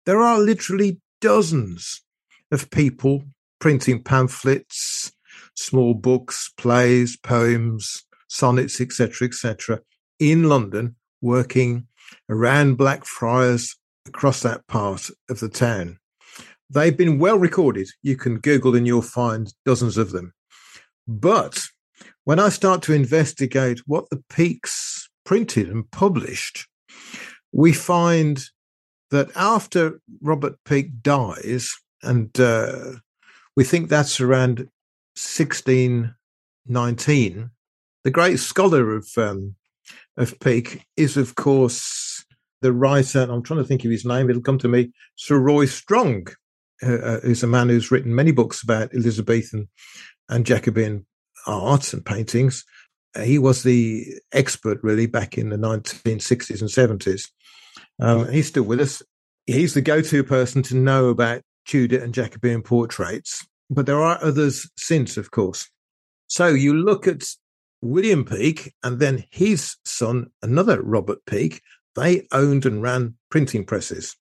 There 0.05 0.21
are 0.21 0.39
literally 0.39 1.01
dozens 1.21 2.03
of 2.51 2.71
people 2.71 3.25
printing 3.61 4.03
pamphlets, 4.03 5.13
small 5.57 5.95
books, 5.95 6.53
plays, 6.57 7.17
poems, 7.17 8.05
sonnets, 8.29 8.81
etc., 8.81 9.27
etc., 9.27 9.81
in 10.19 10.45
London, 10.45 10.97
working 11.21 11.87
around 12.31 12.77
Blackfriars 12.77 13.77
across 14.07 14.43
that 14.43 14.67
part 14.67 15.11
of 15.29 15.41
the 15.41 15.49
town. 15.49 15.99
They've 16.71 16.97
been 16.97 17.19
well 17.19 17.39
recorded. 17.39 17.89
You 18.03 18.17
can 18.17 18.39
Google 18.39 18.75
and 18.75 18.87
you'll 18.87 19.03
find 19.03 19.53
dozens 19.65 19.97
of 19.97 20.11
them. 20.11 20.33
But 21.07 21.63
when 22.25 22.41
I 22.41 22.49
start 22.49 22.83
to 22.83 22.93
investigate 22.93 23.81
what 23.87 24.11
the 24.11 24.23
Peakes 24.29 25.09
printed 25.25 25.69
and 25.69 25.89
published, 25.91 26.67
we 27.53 27.73
find 27.73 28.43
that 29.11 29.31
after 29.37 30.01
Robert 30.21 30.57
Peake 30.65 31.03
dies, 31.03 31.73
and 32.03 32.39
uh, 32.41 32.93
we 33.57 33.63
think 33.63 33.89
that's 33.89 34.21
around 34.21 34.69
1619, 35.17 37.51
the 38.05 38.11
great 38.11 38.39
scholar 38.39 38.95
of 38.95 39.09
um, 39.17 39.57
of 40.17 40.39
Peake 40.41 40.85
is, 40.97 41.17
of 41.17 41.35
course, 41.35 42.25
the 42.63 42.73
writer, 42.73 43.21
and 43.21 43.33
I'm 43.33 43.43
trying 43.43 43.61
to 43.61 43.65
think 43.65 43.85
of 43.85 43.91
his 43.91 44.05
name, 44.05 44.31
it'll 44.31 44.43
come 44.43 44.59
to 44.59 44.69
me, 44.69 44.93
Sir 45.17 45.39
Roy 45.39 45.67
Strong, 45.67 46.29
uh, 46.83 46.95
uh, 46.95 47.21
who's 47.21 47.43
a 47.43 47.47
man 47.47 47.69
who's 47.69 47.91
written 47.91 48.15
many 48.15 48.33
books 48.33 48.63
about 48.63 48.95
Elizabethan 48.95 49.69
and 50.29 50.47
Jacobean 50.47 51.07
art 51.47 51.93
and 51.93 52.05
paintings. 52.05 52.65
Uh, 53.15 53.23
he 53.23 53.39
was 53.39 53.63
the 53.63 54.07
expert, 54.33 54.79
really, 54.83 55.07
back 55.07 55.39
in 55.39 55.51
the 55.51 55.57
1960s 55.57 56.61
and 56.61 56.71
70s. 56.71 57.29
Um, 58.01 58.31
he's 58.31 58.49
still 58.49 58.65
with 58.65 58.81
us. 58.81 59.03
He's 59.47 59.75
the 59.75 59.81
go 59.81 60.03
to 60.03 60.25
person 60.25 60.63
to 60.65 60.77
know 60.77 61.09
about 61.09 61.43
Tudor 61.67 62.03
and 62.03 62.13
Jacobean 62.13 62.63
portraits, 62.63 63.47
but 63.71 63.87
there 63.87 64.03
are 64.03 64.23
others 64.23 64.71
since, 64.77 65.17
of 65.17 65.31
course. 65.31 65.69
So 66.29 66.49
you 66.49 66.75
look 66.75 67.07
at 67.07 67.25
William 67.83 68.25
Peake 68.25 68.75
and 68.83 68.99
then 68.99 69.25
his 69.31 69.77
son, 69.85 70.31
another 70.43 70.83
Robert 70.83 71.25
Peake, 71.27 71.63
they 71.95 72.27
owned 72.33 72.67
and 72.67 72.83
ran 72.83 73.15
printing 73.31 73.65
presses. 73.65 74.17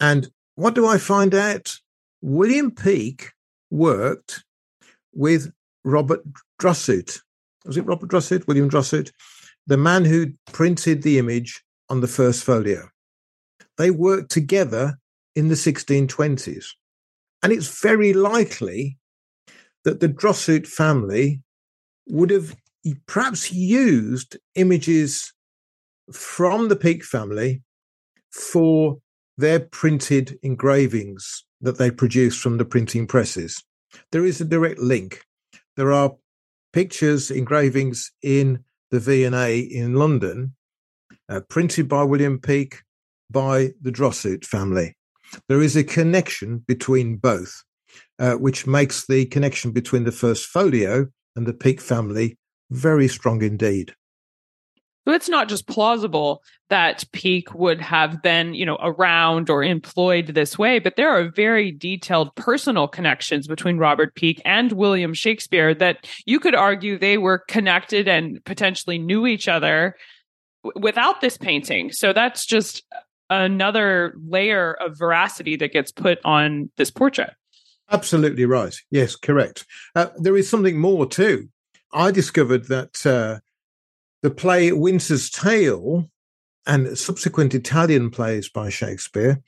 And 0.00 0.28
what 0.54 0.74
do 0.74 0.86
I 0.86 0.98
find 0.98 1.34
out? 1.34 1.76
William 2.20 2.70
Peake 2.70 3.30
worked 3.70 4.44
with 5.14 5.52
Robert 5.84 6.22
Droeshout. 6.60 7.20
Was 7.64 7.76
it 7.76 7.86
Robert 7.86 8.10
Droeshout? 8.10 8.46
William 8.46 8.68
Droeshout? 8.68 9.10
The 9.66 9.76
man 9.76 10.04
who 10.04 10.32
printed 10.52 11.02
the 11.02 11.18
image 11.18 11.62
on 11.88 12.00
the 12.00 12.08
first 12.08 12.44
folio. 12.44 12.88
They 13.76 13.90
worked 13.90 14.30
together 14.30 14.98
in 15.36 15.48
the 15.48 15.54
1620s. 15.54 16.66
And 17.42 17.52
it's 17.52 17.80
very 17.80 18.12
likely 18.12 18.98
that 19.84 20.00
the 20.00 20.08
Droeshout 20.08 20.66
family 20.66 21.42
would 22.08 22.30
have 22.30 22.56
perhaps 23.06 23.52
used 23.52 24.36
images 24.54 25.32
from 26.12 26.68
the 26.68 26.76
Peake 26.76 27.04
family 27.04 27.62
for 28.30 28.98
their 29.36 29.60
printed 29.60 30.38
engravings 30.42 31.44
that 31.60 31.78
they 31.78 31.90
produced 31.90 32.40
from 32.40 32.58
the 32.58 32.64
printing 32.64 33.06
presses. 33.06 33.62
There 34.12 34.24
is 34.24 34.40
a 34.40 34.44
direct 34.44 34.80
link. 34.80 35.22
There 35.76 35.92
are 35.92 36.16
pictures, 36.72 37.30
engravings 37.30 38.10
in 38.22 38.64
the 38.90 39.00
V&A 39.00 39.58
in 39.58 39.94
London, 39.94 40.54
uh, 41.28 41.40
printed 41.48 41.88
by 41.88 42.02
William 42.02 42.38
Peake 42.38 42.82
by 43.30 43.70
the 43.80 43.92
Droeshout 43.92 44.44
family. 44.44 44.94
There 45.48 45.62
is 45.62 45.76
a 45.76 45.84
connection 45.84 46.58
between 46.58 47.16
both, 47.16 47.62
uh, 48.18 48.34
which 48.34 48.66
makes 48.66 49.06
the 49.06 49.26
connection 49.26 49.72
between 49.72 50.04
the 50.04 50.12
first 50.12 50.46
folio 50.46 51.08
and 51.36 51.46
the 51.46 51.54
Peake 51.54 51.80
family 51.80 52.38
very 52.70 53.08
strong 53.08 53.42
indeed. 53.42 53.94
So 55.08 55.14
it's 55.14 55.28
not 55.30 55.48
just 55.48 55.66
plausible 55.66 56.42
that 56.68 57.02
Peake 57.12 57.54
would 57.54 57.80
have 57.80 58.20
been, 58.20 58.52
you 58.52 58.66
know, 58.66 58.76
around 58.82 59.48
or 59.48 59.64
employed 59.64 60.26
this 60.26 60.58
way, 60.58 60.80
but 60.80 60.96
there 60.96 61.08
are 61.08 61.30
very 61.30 61.72
detailed 61.72 62.34
personal 62.34 62.86
connections 62.86 63.46
between 63.46 63.78
Robert 63.78 64.14
Peake 64.14 64.42
and 64.44 64.70
William 64.72 65.14
Shakespeare 65.14 65.72
that 65.76 66.06
you 66.26 66.38
could 66.38 66.54
argue 66.54 66.98
they 66.98 67.16
were 67.16 67.38
connected 67.38 68.06
and 68.06 68.44
potentially 68.44 68.98
knew 68.98 69.26
each 69.26 69.48
other 69.48 69.96
w- 70.62 70.78
without 70.78 71.22
this 71.22 71.38
painting. 71.38 71.90
So 71.90 72.12
that's 72.12 72.44
just 72.44 72.84
another 73.30 74.14
layer 74.26 74.74
of 74.74 74.98
veracity 74.98 75.56
that 75.56 75.72
gets 75.72 75.92
put 75.92 76.18
on 76.24 76.70
this 76.76 76.90
portrait. 76.90 77.34
Absolutely 77.90 78.44
right. 78.44 78.76
Yes, 78.90 79.16
correct. 79.16 79.66
Uh, 79.94 80.08
there 80.18 80.36
is 80.36 80.48
something 80.48 80.78
more 80.78 81.06
too. 81.06 81.48
I 81.92 82.10
discovered 82.10 82.68
that 82.68 83.06
uh, 83.06 83.40
the 84.22 84.30
play 84.30 84.72
Winter's 84.72 85.30
Tale 85.30 86.10
and 86.66 86.98
subsequent 86.98 87.54
Italian 87.54 88.10
plays 88.10 88.48
by 88.48 88.68
Shakespeare 88.68 89.42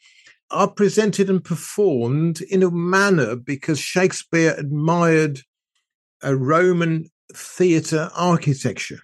are 0.51 0.71
presented 0.71 1.31
and 1.31 1.45
performed 1.45 2.41
in 2.41 2.63
a 2.63 2.71
manner 2.71 3.37
because 3.37 3.79
Shakespeare 3.79 4.55
admired 4.57 5.41
a 6.23 6.35
Roman 6.35 7.11
theatre 7.33 8.11
architecture. 8.17 9.01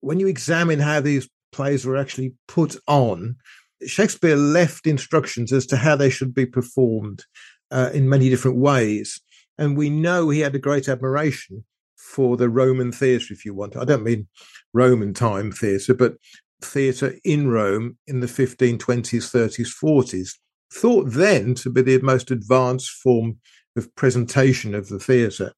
When 0.00 0.20
you 0.20 0.26
examine 0.26 0.80
how 0.80 1.00
these 1.00 1.28
plays 1.52 1.86
were 1.86 1.96
actually 1.96 2.34
put 2.46 2.76
on, 2.86 3.36
Shakespeare 3.86 4.36
left 4.36 4.86
instructions 4.86 5.52
as 5.52 5.66
to 5.66 5.76
how 5.76 5.96
they 5.96 6.10
should 6.10 6.34
be 6.34 6.46
performed 6.46 7.24
uh, 7.70 7.90
in 7.92 8.08
many 8.08 8.28
different 8.28 8.58
ways. 8.58 9.20
And 9.56 9.76
we 9.76 9.90
know 9.90 10.30
he 10.30 10.40
had 10.40 10.54
a 10.54 10.60
great 10.60 10.88
admiration 10.88 11.64
for 11.96 12.36
the 12.36 12.48
Roman 12.48 12.92
theatre, 12.92 13.32
if 13.32 13.44
you 13.44 13.54
want. 13.54 13.76
I 13.76 13.84
don't 13.84 14.04
mean 14.04 14.28
Roman 14.72 15.14
time 15.14 15.52
theatre, 15.52 15.94
but 15.94 16.16
theatre 16.62 17.14
in 17.24 17.48
Rome 17.48 17.98
in 18.06 18.20
the 18.20 18.26
1520s, 18.26 18.78
30s, 18.78 19.68
40s, 19.82 20.30
thought 20.72 21.10
then 21.10 21.54
to 21.54 21.70
be 21.70 21.82
the 21.82 22.00
most 22.00 22.30
advanced 22.30 22.90
form 22.90 23.38
of 23.76 23.94
presentation 23.94 24.74
of 24.74 24.88
the 24.88 24.98
theatre. 24.98 25.52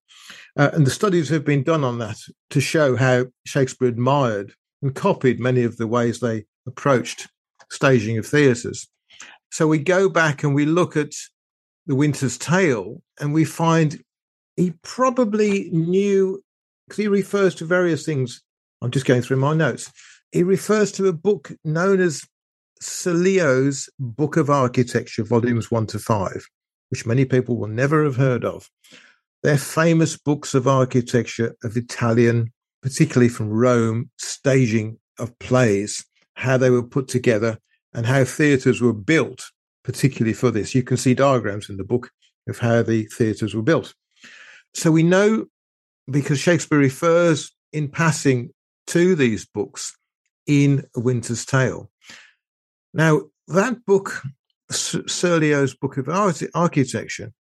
Uh, 0.57 0.71
and 0.73 0.87
the 0.87 0.91
studies 0.91 1.29
have 1.29 1.45
been 1.45 1.63
done 1.63 1.85
on 1.85 1.99
that 1.99 2.19
to 2.51 2.61
show 2.61 2.97
how 2.97 3.27
Shakespeare 3.47 3.89
admired 3.89 4.53
and 4.83 4.95
copied 4.95 5.41
many 5.41 5.63
of 5.63 5.77
the 5.77 5.87
ways 5.87 6.21
they 6.21 6.45
approached 6.67 7.29
staging 7.71 8.19
of 8.19 8.27
theatres. 8.27 8.89
So 9.51 9.67
we 9.67 9.79
go 9.79 10.09
back 10.09 10.43
and 10.43 10.55
we 10.55 10.67
look 10.67 10.97
at 10.97 11.13
the 11.87 11.95
Winter's 11.95 12.39
Tale 12.39 13.03
and 13.21 13.33
we 13.33 13.45
find 13.45 14.03
he 14.57 14.75
probably 14.83 15.71
knew, 15.71 16.43
because 16.87 16.99
he 16.99 17.09
refers 17.09 17.55
to 17.57 17.65
various 17.65 18.05
things 18.05 18.43
I'm 18.83 18.91
just 18.91 19.07
going 19.07 19.23
through 19.23 19.39
my 19.39 19.55
notes. 19.55 19.93
He 20.33 20.43
refers 20.43 20.93
to 20.93 21.07
a 21.09 21.13
book 21.13 21.53
known 21.65 22.01
as 22.01 22.25
Leo's 23.05 23.91
Book 23.99 24.37
of 24.37 24.49
Architecture, 24.49 25.25
volumes 25.25 25.71
one 25.71 25.87
to 25.89 25.99
five, 25.99 26.47
which 26.89 27.07
many 27.07 27.25
people 27.25 27.57
will 27.57 27.69
never 27.69 28.05
have 28.05 28.17
heard 28.17 28.45
of. 28.45 28.71
They're 29.43 29.59
famous 29.59 30.17
books 30.17 30.55
of 30.55 30.67
architecture 30.67 31.57
of 31.65 31.77
Italian, 31.77 32.53
particularly 32.83 33.29
from 33.29 33.51
Rome, 33.51 34.11
staging 34.19 34.99
of 35.19 35.39
plays, 35.39 36.05
how 36.41 36.57
they 36.57 36.71
were 36.71 36.83
put 36.83 37.09
together, 37.09 37.59
and 37.93 38.07
how 38.07 38.25
theatres 38.25 38.81
were 38.81 38.93
built, 38.93 39.51
particularly 39.85 40.33
for 40.33 40.51
this. 40.51 40.75
You 40.75 40.83
can 40.83 40.97
see 40.97 41.15
diagrams 41.15 41.69
in 41.69 41.77
the 41.77 41.85
book 41.85 42.11
of 42.49 42.59
how 42.59 42.83
the 42.83 43.05
theatres 43.05 43.55
were 43.55 43.63
built. 43.63 43.95
So 44.75 44.91
we 44.91 45.03
know 45.03 45.47
because 46.11 46.39
Shakespeare 46.39 46.79
refers 46.79 47.53
in 47.73 47.89
passing 47.89 48.51
to 48.89 49.15
these 49.15 49.45
books 49.47 49.97
in 50.47 50.85
A 50.97 51.01
Winter's 51.01 51.45
Tale. 51.45 51.91
Now, 52.93 53.23
that 53.49 53.85
book, 53.85 54.23
Serlio's 54.71 55.75
Book 55.75 55.97
of 55.97 56.09
Architecture, 56.09 57.33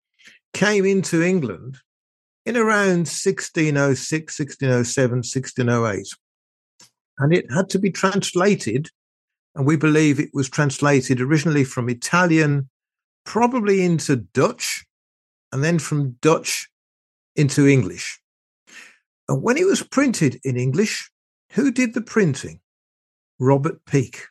came 0.53 0.85
into 0.85 1.23
England 1.23 1.79
in 2.45 2.57
around 2.57 3.07
1606, 3.09 4.39
1607, 4.39 5.17
1608. 5.19 6.07
And 7.21 7.35
it 7.35 7.53
had 7.53 7.69
to 7.71 7.79
be 7.79 7.91
translated, 7.91 8.89
and 9.55 9.67
we 9.67 9.77
believe 9.77 10.19
it 10.19 10.31
was 10.33 10.49
translated 10.49 11.21
originally 11.21 11.65
from 11.65 11.91
Italian, 11.91 12.71
probably 13.27 13.85
into 13.85 14.17
Dutch, 14.17 14.87
and 15.53 15.63
then 15.63 15.79
from 15.79 16.13
Dutch 16.23 16.71
into 17.37 17.69
English. 17.69 18.19
And 19.29 19.43
when 19.43 19.59
it 19.59 19.67
was 19.67 19.83
printed 19.83 20.41
in 20.45 20.57
English, 20.57 21.11
who 21.53 21.71
did 21.71 21.93
the 21.93 22.01
printing? 22.01 22.61
Robert 23.39 23.85
Peake. 23.85 24.23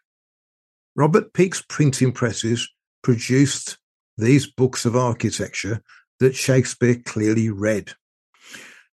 Robert 0.96 1.32
Peake's 1.34 1.62
printing 1.62 2.12
presses 2.12 2.68
produced 3.04 3.78
these 4.18 4.48
books 4.48 4.84
of 4.86 4.96
architecture 4.96 5.84
that 6.20 6.36
Shakespeare 6.36 6.96
clearly 7.06 7.52
read. 7.52 7.94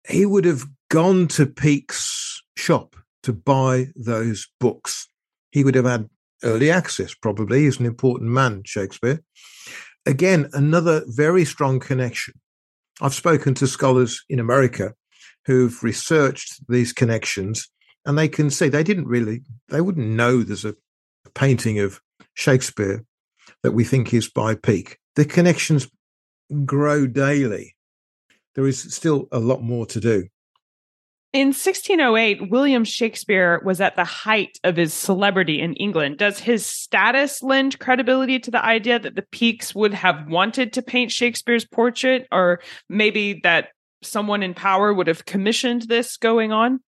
He 0.08 0.26
would 0.26 0.46
have 0.46 0.64
gone 0.90 1.28
to 1.30 1.46
Peake's 1.46 2.42
shop 2.56 2.96
to 3.24 3.34
buy 3.34 3.88
those 3.96 4.48
books. 4.60 5.08
He 5.52 5.64
would 5.64 5.76
have 5.76 5.86
had 5.86 6.10
early 6.44 6.72
access, 6.72 7.14
probably. 7.14 7.64
He's 7.64 7.80
an 7.80 7.86
important 7.86 8.32
man, 8.32 8.64
Shakespeare. 8.66 9.22
Again, 10.06 10.50
another 10.54 11.04
very 11.08 11.46
strong 11.46 11.80
connection. 11.80 12.34
I've 13.02 13.14
spoken 13.14 13.54
to 13.56 13.68
scholars 13.68 14.24
in 14.30 14.40
America 14.40 14.94
who've 15.46 15.84
researched 15.84 16.62
these 16.68 16.94
connections 16.94 17.70
and 18.06 18.18
they 18.18 18.28
can 18.28 18.50
see 18.50 18.70
they 18.70 18.84
didn't 18.84 19.08
really 19.08 19.42
they 19.70 19.82
wouldn't 19.82 20.08
know 20.08 20.42
there's 20.42 20.66
a, 20.66 20.76
a 21.26 21.30
painting 21.34 21.80
of 21.80 22.00
Shakespeare 22.34 23.04
that 23.64 23.72
we 23.72 23.84
think 23.84 24.14
is 24.14 24.30
by 24.30 24.56
Peake. 24.56 24.98
The 25.16 25.26
connections 25.26 25.88
grow 26.66 27.08
daily. 27.08 27.76
There 28.56 28.68
is 28.68 28.94
still 28.94 29.28
a 29.32 29.40
lot 29.40 29.62
more 29.62 29.86
to 29.88 30.00
do. 30.00 30.28
In 31.34 31.48
1608, 31.48 32.50
William 32.52 32.84
Shakespeare 32.84 33.62
was 33.64 33.80
at 33.80 33.96
the 33.96 34.04
height 34.04 34.60
of 34.66 34.76
his 34.76 34.94
celebrity 34.94 35.62
in 35.62 35.74
England. 35.76 36.18
Does 36.18 36.40
his 36.40 36.66
status 36.66 37.42
lend 37.42 37.80
credibility 37.80 38.38
to 38.40 38.52
the 38.52 38.64
idea 38.64 39.00
that 39.00 39.16
the 39.16 39.22
Peakes 39.22 39.74
would 39.74 39.94
have 39.94 40.28
wanted 40.28 40.74
to 40.74 40.82
paint 40.82 41.10
Shakespeare's 41.10 41.64
portrait, 41.64 42.28
or 42.34 42.60
maybe 42.90 43.40
that 43.44 43.70
someone 44.04 44.44
in 44.44 44.54
power 44.54 44.94
would 44.94 45.08
have 45.08 45.24
commissioned 45.24 45.84
this 45.84 46.18
going 46.18 46.52
on? 46.52 46.82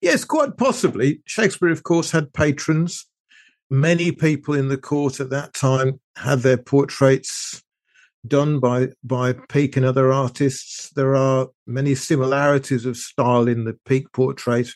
Yes, 0.00 0.24
quite 0.24 0.56
possibly. 0.56 1.20
Shakespeare, 1.26 1.68
of 1.68 1.82
course, 1.82 2.10
had 2.10 2.32
patrons. 2.32 3.04
Many 3.68 4.12
people 4.12 4.54
in 4.54 4.68
the 4.68 4.78
court 4.78 5.20
at 5.20 5.28
that 5.28 5.52
time 5.52 6.00
had 6.16 6.40
their 6.40 6.56
portraits 6.56 7.62
done 8.26 8.58
by 8.58 8.88
by 9.02 9.32
Peake 9.32 9.76
and 9.76 9.86
other 9.86 10.12
artists. 10.12 10.90
There 10.90 11.14
are 11.14 11.48
many 11.66 11.94
similarities 11.94 12.86
of 12.86 12.96
style 12.96 13.48
in 13.48 13.64
the 13.64 13.76
Peake 13.86 14.12
portrait. 14.12 14.68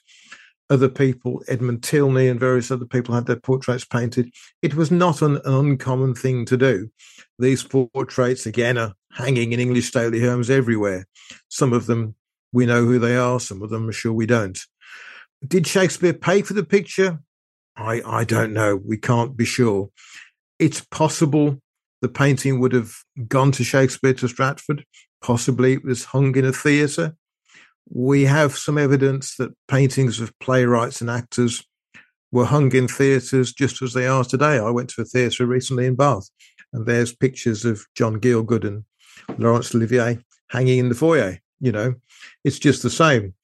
Other 0.71 0.89
people, 0.91 1.43
Edmund 1.49 1.83
Tilney 1.83 2.29
and 2.29 2.39
various 2.39 2.71
other 2.71 2.85
people, 2.85 3.15
had 3.15 3.25
their 3.25 3.41
portraits 3.41 3.87
painted. 3.87 4.31
It 4.61 4.75
was 4.75 4.91
not 4.91 5.23
an, 5.23 5.37
an 5.45 5.55
uncommon 5.55 6.15
thing 6.15 6.45
to 6.45 6.59
do. 6.59 6.91
These 7.39 7.63
portraits, 7.63 8.45
again, 8.45 8.77
are 8.77 8.95
hanging 9.13 9.53
in 9.53 9.61
English 9.61 9.89
stately 9.89 10.21
homes 10.21 10.51
everywhere. 10.51 11.07
Some 11.49 11.73
of 11.73 11.87
them 11.87 12.15
we 12.53 12.67
know 12.67 12.85
who 12.85 12.99
they 12.99 13.17
are. 13.17 13.41
Some 13.41 13.63
of 13.63 13.71
them 13.71 13.89
are 13.89 13.93
sure 13.93 14.13
we 14.13 14.27
don't. 14.27 14.59
Did 15.47 15.67
Shakespeare 15.67 16.13
pay 16.13 16.43
for 16.43 16.55
the 16.55 16.65
picture? 16.65 17.21
I, 17.77 18.03
I 18.05 18.25
don't 18.25 18.53
know. 18.53 18.77
We 18.77 18.97
can't 18.97 19.37
be 19.37 19.45
sure. 19.45 19.91
It's 20.59 20.81
possible 20.81 21.61
the 22.01 22.09
painting 22.09 22.61
would 22.61 22.73
have 22.73 22.93
gone 23.27 23.53
to 23.53 23.65
Shakespeare 23.65 24.15
to 24.15 24.29
Stratford. 24.29 24.85
Possibly 25.23 25.75
it 25.75 25.85
was 25.85 26.05
hung 26.05 26.37
in 26.37 26.45
a 26.45 26.53
theatre. 26.53 27.17
We 27.91 28.25
have 28.25 28.57
some 28.57 28.79
evidence 28.79 29.37
that 29.37 29.55
paintings 29.67 30.21
of 30.21 30.39
playwrights 30.39 31.01
and 31.01 31.11
actors 31.11 31.65
were 32.31 32.45
hung 32.45 32.75
in 32.75 32.89
theatres 32.89 33.53
just 33.53 33.81
as 33.83 33.95
they 33.95 34.07
are 34.07 34.25
today. 34.25 34.59
I 34.59 34.71
went 34.71 34.91
to 34.91 35.03
a 35.03 35.05
theatre 35.05 35.47
recently 35.47 35.87
in 35.87 35.95
Bath, 35.95 36.29
and 36.73 36.87
there's 36.87 37.15
pictures 37.15 37.65
of 37.65 37.87
John 37.95 38.21
Gielgud 38.21 38.65
and 38.65 38.85
Laurence 39.39 39.75
Olivier 39.75 40.19
hanging 40.51 40.79
in 40.79 40.89
the 40.89 40.95
foyer. 40.95 41.39
You 41.61 41.73
know, 41.73 41.95
it's 42.45 42.59
just 42.59 42.83
the 42.83 42.91
same. 42.91 43.35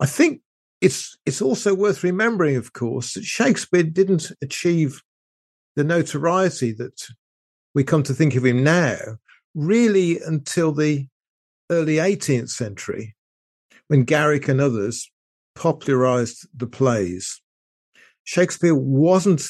I 0.00 0.06
think 0.06 0.42
it's 0.80 1.16
it's 1.24 1.42
also 1.42 1.74
worth 1.74 2.04
remembering, 2.04 2.56
of 2.56 2.72
course, 2.72 3.14
that 3.14 3.24
Shakespeare 3.24 3.82
didn't 3.82 4.30
achieve 4.42 5.02
the 5.76 5.84
notoriety 5.84 6.72
that 6.72 7.08
we 7.74 7.84
come 7.84 8.02
to 8.04 8.14
think 8.14 8.34
of 8.34 8.44
him 8.44 8.62
now 8.62 8.96
really 9.54 10.20
until 10.20 10.72
the 10.72 11.06
early 11.70 11.96
18th 11.96 12.50
century 12.50 13.14
when 13.88 14.04
Garrick 14.04 14.48
and 14.48 14.60
others 14.60 15.10
popularized 15.54 16.46
the 16.56 16.66
plays. 16.66 17.40
Shakespeare 18.24 18.74
wasn't 18.74 19.42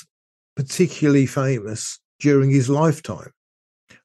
particularly 0.57 1.27
famous 1.27 1.99
during 2.21 2.51
his 2.51 2.69
lifetime. 2.69 3.31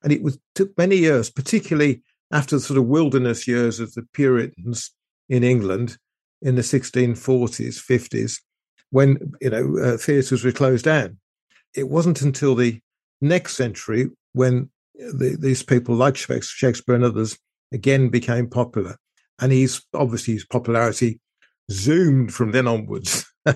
And 0.03 0.13
it 0.13 0.21
was, 0.21 0.37
took 0.55 0.77
many 0.77 0.97
years, 0.97 1.29
particularly 1.29 2.01
after 2.31 2.55
the 2.55 2.61
sort 2.61 2.77
of 2.77 2.85
wilderness 2.85 3.47
years 3.47 3.79
of 3.79 3.93
the 3.93 4.03
Puritans 4.13 4.91
in 5.27 5.43
England 5.43 5.97
in 6.41 6.55
the 6.55 6.61
1640s, 6.61 7.17
50s, 7.83 8.39
when 8.91 9.33
you 9.41 9.49
know 9.49 9.77
uh, 9.77 9.97
theatres 9.97 10.43
were 10.43 10.51
closed 10.51 10.85
down. 10.85 11.17
It 11.75 11.89
wasn't 11.89 12.21
until 12.21 12.55
the 12.55 12.79
next 13.21 13.55
century 13.55 14.09
when 14.33 14.69
the, 14.95 15.37
these 15.39 15.63
people 15.63 15.95
like 15.95 16.15
Shakespeare 16.15 16.95
and 16.95 17.03
others 17.03 17.37
again 17.71 18.09
became 18.09 18.49
popular, 18.49 18.97
and 19.39 19.51
he's 19.51 19.81
obviously 19.93 20.33
his 20.33 20.45
popularity 20.45 21.19
zoomed 21.71 22.33
from 22.33 22.51
then 22.51 22.67
onwards. 22.67 23.25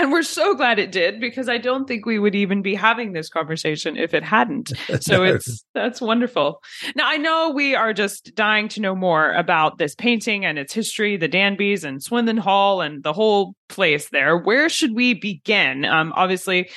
And 0.00 0.12
we're 0.12 0.22
so 0.22 0.54
glad 0.54 0.78
it 0.78 0.92
did 0.92 1.20
because 1.20 1.46
I 1.46 1.58
don't 1.58 1.86
think 1.86 2.06
we 2.06 2.18
would 2.18 2.34
even 2.34 2.62
be 2.62 2.74
having 2.74 3.12
this 3.12 3.28
conversation 3.28 3.98
if 3.98 4.14
it 4.14 4.22
hadn't. 4.22 4.72
So 5.00 5.18
no. 5.18 5.24
it's 5.24 5.64
that's 5.74 6.00
wonderful. 6.00 6.62
Now 6.94 7.08
I 7.08 7.16
know 7.16 7.50
we 7.50 7.74
are 7.74 7.92
just 7.92 8.34
dying 8.34 8.68
to 8.68 8.80
know 8.80 8.94
more 8.94 9.32
about 9.32 9.78
this 9.78 9.94
painting 9.94 10.44
and 10.44 10.58
its 10.58 10.72
history, 10.72 11.16
the 11.16 11.28
Danbys 11.28 11.84
and 11.84 12.02
Swinton 12.02 12.36
Hall 12.36 12.80
and 12.80 13.02
the 13.02 13.12
whole 13.12 13.54
place 13.68 14.08
there. 14.10 14.36
Where 14.36 14.68
should 14.68 14.94
we 14.94 15.14
begin? 15.14 15.84
Um, 15.84 16.12
obviously, 16.16 16.70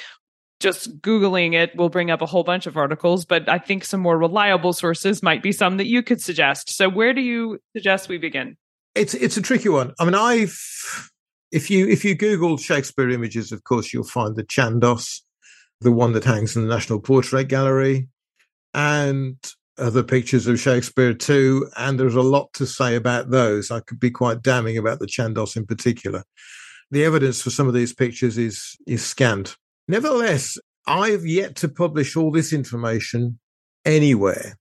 just 0.64 1.02
Googling 1.02 1.54
it 1.54 1.76
will 1.76 1.90
bring 1.90 2.10
up 2.10 2.22
a 2.22 2.26
whole 2.26 2.46
bunch 2.46 2.66
of 2.66 2.78
articles, 2.78 3.26
but 3.26 3.48
I 3.50 3.60
think 3.60 3.84
some 3.84 4.00
more 4.00 4.18
reliable 4.18 4.72
sources 4.72 5.22
might 5.22 5.44
be 5.44 5.52
some 5.52 5.76
that 5.76 5.88
you 5.88 6.02
could 6.02 6.22
suggest. 6.22 6.70
So 6.70 6.88
where 6.90 7.14
do 7.14 7.22
you 7.22 7.60
suggest 7.76 8.08
we 8.08 8.18
begin? 8.18 8.56
It's 8.96 9.14
it's 9.14 9.36
a 9.36 9.42
tricky 9.42 9.70
one. 9.70 9.94
I 10.00 10.06
mean, 10.06 10.16
I've 10.16 10.58
if 11.52 11.70
you 11.70 11.88
if 11.88 12.06
you 12.06 12.16
Google 12.16 12.58
Shakespeare 12.58 13.10
images, 13.10 13.52
of 13.52 13.66
course, 13.66 13.92
you'll 13.94 14.06
find 14.06 14.36
the 14.38 14.44
Chandos, 14.44 15.20
the 15.82 15.92
one 15.92 16.14
that 16.14 16.24
hangs 16.24 16.56
in 16.56 16.66
the 16.66 16.74
National 16.74 17.00
Portrait 17.00 17.50
Gallery, 17.50 18.08
and 18.74 19.36
other 19.78 20.04
pictures 20.04 20.48
of 20.48 20.62
Shakespeare 20.62 21.14
too. 21.14 21.68
And 21.76 22.00
there's 22.00 22.16
a 22.16 22.22
lot 22.22 22.54
to 22.54 22.66
say 22.66 22.96
about 22.96 23.32
those. 23.32 23.70
I 23.70 23.82
could 23.82 24.00
be 24.00 24.12
quite 24.12 24.42
damning 24.42 24.78
about 24.78 25.00
the 25.00 25.08
Chandos 25.08 25.58
in 25.58 25.66
particular. 25.66 26.24
The 26.90 27.04
evidence 27.04 27.42
for 27.42 27.50
some 27.50 27.68
of 27.68 27.74
these 27.74 27.94
pictures 27.94 28.38
is 28.38 28.78
is 28.88 29.06
scant. 29.06 29.58
Nevertheless, 29.88 30.58
I've 30.88 31.26
yet 31.26 31.56
to 31.58 31.70
publish 31.70 32.16
all 32.16 32.32
this 32.32 32.54
information 32.54 33.40
anywhere. 33.86 34.58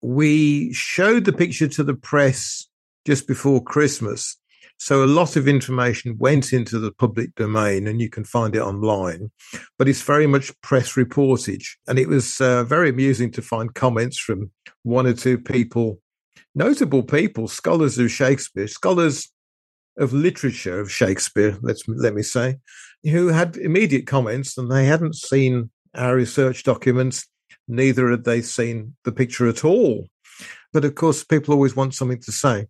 We 0.00 0.72
showed 0.72 1.24
the 1.24 1.32
picture 1.32 1.68
to 1.68 1.84
the 1.84 1.94
press 1.94 2.66
just 3.04 3.26
before 3.26 3.62
Christmas 3.62 4.36
so 4.82 5.04
a 5.04 5.06
lot 5.06 5.36
of 5.36 5.46
information 5.46 6.16
went 6.18 6.52
into 6.52 6.80
the 6.80 6.90
public 6.90 7.36
domain 7.36 7.86
and 7.86 8.00
you 8.00 8.10
can 8.10 8.24
find 8.24 8.56
it 8.56 8.62
online, 8.62 9.30
but 9.78 9.88
it's 9.88 10.02
very 10.02 10.26
much 10.26 10.50
press 10.60 10.94
reportage. 10.94 11.76
And 11.86 12.00
it 12.00 12.08
was 12.08 12.40
uh, 12.40 12.64
very 12.64 12.90
amusing 12.90 13.30
to 13.32 13.42
find 13.42 13.72
comments 13.76 14.18
from 14.18 14.50
one 14.82 15.06
or 15.06 15.12
two 15.12 15.38
people, 15.38 16.00
notable 16.56 17.04
people, 17.04 17.46
scholars 17.46 17.96
of 17.96 18.10
Shakespeare, 18.10 18.66
scholars 18.66 19.31
of 19.98 20.12
literature 20.12 20.80
of 20.80 20.90
Shakespeare, 20.90 21.58
let's, 21.62 21.86
let 21.86 22.14
me 22.14 22.22
say, 22.22 22.56
who 23.04 23.28
had 23.28 23.56
immediate 23.56 24.06
comments 24.06 24.56
and 24.56 24.70
they 24.70 24.86
hadn't 24.86 25.16
seen 25.16 25.70
our 25.94 26.14
research 26.14 26.64
documents, 26.64 27.26
neither 27.68 28.10
had 28.10 28.24
they 28.24 28.42
seen 28.42 28.96
the 29.04 29.12
picture 29.12 29.48
at 29.48 29.64
all. 29.64 30.08
But 30.72 30.84
of 30.84 30.94
course, 30.94 31.24
people 31.24 31.54
always 31.54 31.76
want 31.76 31.94
something 31.94 32.20
to 32.20 32.32
say. 32.32 32.66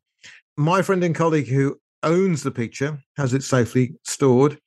My 0.57 0.83
friend 0.83 1.03
and 1.05 1.15
colleague 1.15 1.49
who 1.49 1.81
owns 2.03 2.43
the 2.43 2.51
picture, 2.51 2.99
has 3.17 3.33
it 3.33 3.43
safely 3.43 3.95
stored, 4.05 4.59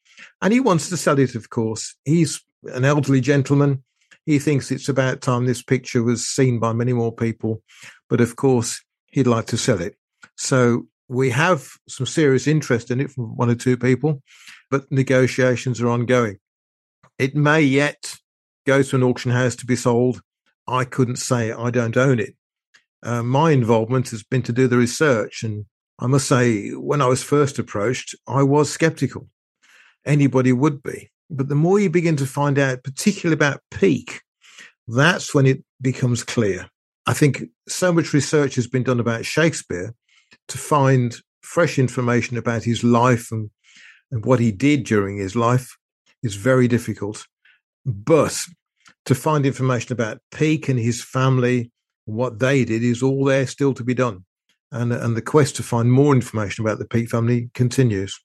and 0.42 0.54
he 0.54 0.60
wants 0.60 0.90
to 0.90 0.98
sell 0.98 1.20
it, 1.20 1.36
of 1.36 1.50
course. 1.50 1.96
He's 2.06 2.42
an 2.64 2.86
elderly 2.86 3.22
gentleman. 3.22 3.84
He 4.26 4.40
thinks 4.40 4.72
it's 4.72 4.90
about 4.90 5.22
time 5.22 5.46
this 5.46 5.62
picture 5.62 6.02
was 6.02 6.26
seen 6.26 6.60
by 6.60 6.74
many 6.74 6.94
more 6.94 7.14
people, 7.14 7.62
but 8.10 8.22
of 8.22 8.36
course, 8.36 8.84
he'd 9.12 9.28
like 9.28 9.48
to 9.48 9.58
sell 9.58 9.82
it. 9.82 9.96
So 10.38 10.88
we 11.08 11.30
have 11.30 11.68
some 11.88 12.06
serious 12.06 12.48
interest 12.48 12.92
in 12.92 13.00
it 13.00 13.12
from 13.12 13.36
one 13.36 13.50
or 13.50 13.56
two 13.56 13.78
people, 13.78 14.22
but 14.72 14.92
negotiations 14.92 15.82
are 15.82 15.90
ongoing. 15.90 16.38
It 17.20 17.36
may 17.36 17.62
yet 17.62 18.16
go 18.66 18.82
to 18.82 18.96
an 18.96 19.04
auction 19.04 19.32
house 19.32 19.56
to 19.58 19.66
be 19.66 19.76
sold. 19.76 20.22
I 20.68 20.84
couldn't 20.86 21.18
say 21.18 21.52
I 21.52 21.70
don't 21.70 21.96
own 21.96 22.20
it. 22.20 22.36
Uh, 23.04 23.22
my 23.22 23.52
involvement 23.52 24.10
has 24.10 24.24
been 24.24 24.42
to 24.44 24.52
do 24.52 24.68
the 24.68 24.78
research 24.78 25.44
and 25.44 25.66
I 26.00 26.08
must 26.08 26.28
say, 26.28 26.72
when 26.72 27.02
I 27.02 27.08
was 27.08 27.24
first 27.24 27.58
approached, 27.58 28.16
I 28.28 28.44
was 28.44 28.70
skeptical. 28.70 29.30
Anybody 30.06 30.52
would 30.52 30.84
be. 30.84 31.10
But 31.30 31.48
the 31.48 31.56
more 31.56 31.80
you 31.80 31.90
begin 31.90 32.18
to 32.18 32.26
find 32.26 32.60
out, 32.60 32.84
particularly 32.84 33.36
about 33.36 33.62
Peake, 33.72 34.22
that's 34.88 35.34
when 35.34 35.46
it 35.46 35.64
becomes 35.82 36.24
clear. 36.24 36.70
I 37.06 37.14
think 37.14 37.44
so 37.68 37.94
much 37.94 38.14
research 38.14 38.56
has 38.56 38.68
been 38.68 38.84
done 38.84 39.00
about 39.00 39.26
Shakespeare 39.26 39.94
to 40.48 40.58
find 40.58 41.16
fresh 41.42 41.78
information 41.80 42.38
about 42.38 42.64
his 42.64 42.84
life 42.84 43.32
and, 43.32 43.50
and 44.12 44.26
what 44.26 44.40
he 44.40 44.52
did 44.52 44.84
during 44.84 45.18
his 45.18 45.36
life 45.36 45.78
is 46.24 46.36
very 46.36 46.68
difficult. 46.68 47.26
But 47.86 48.38
to 49.06 49.16
find 49.16 49.46
information 49.46 49.94
about 49.94 50.20
Peake 50.32 50.70
and 50.70 50.80
his 50.80 51.04
family, 51.04 51.72
what 52.06 52.40
they 52.40 52.66
did, 52.66 52.84
is 52.84 53.04
all 53.04 53.26
there 53.26 53.48
still 53.48 53.74
to 53.76 53.84
be 53.84 53.94
done 53.94 54.26
and, 54.72 54.92
and 54.92 55.16
the 55.16 55.22
quest 55.22 55.56
to 55.58 55.64
find 55.64 55.92
more 55.92 56.14
information 56.14 56.66
about 56.66 56.80
the 56.80 56.88
Peake 56.88 57.10
family 57.10 57.50
continues. 57.54 58.20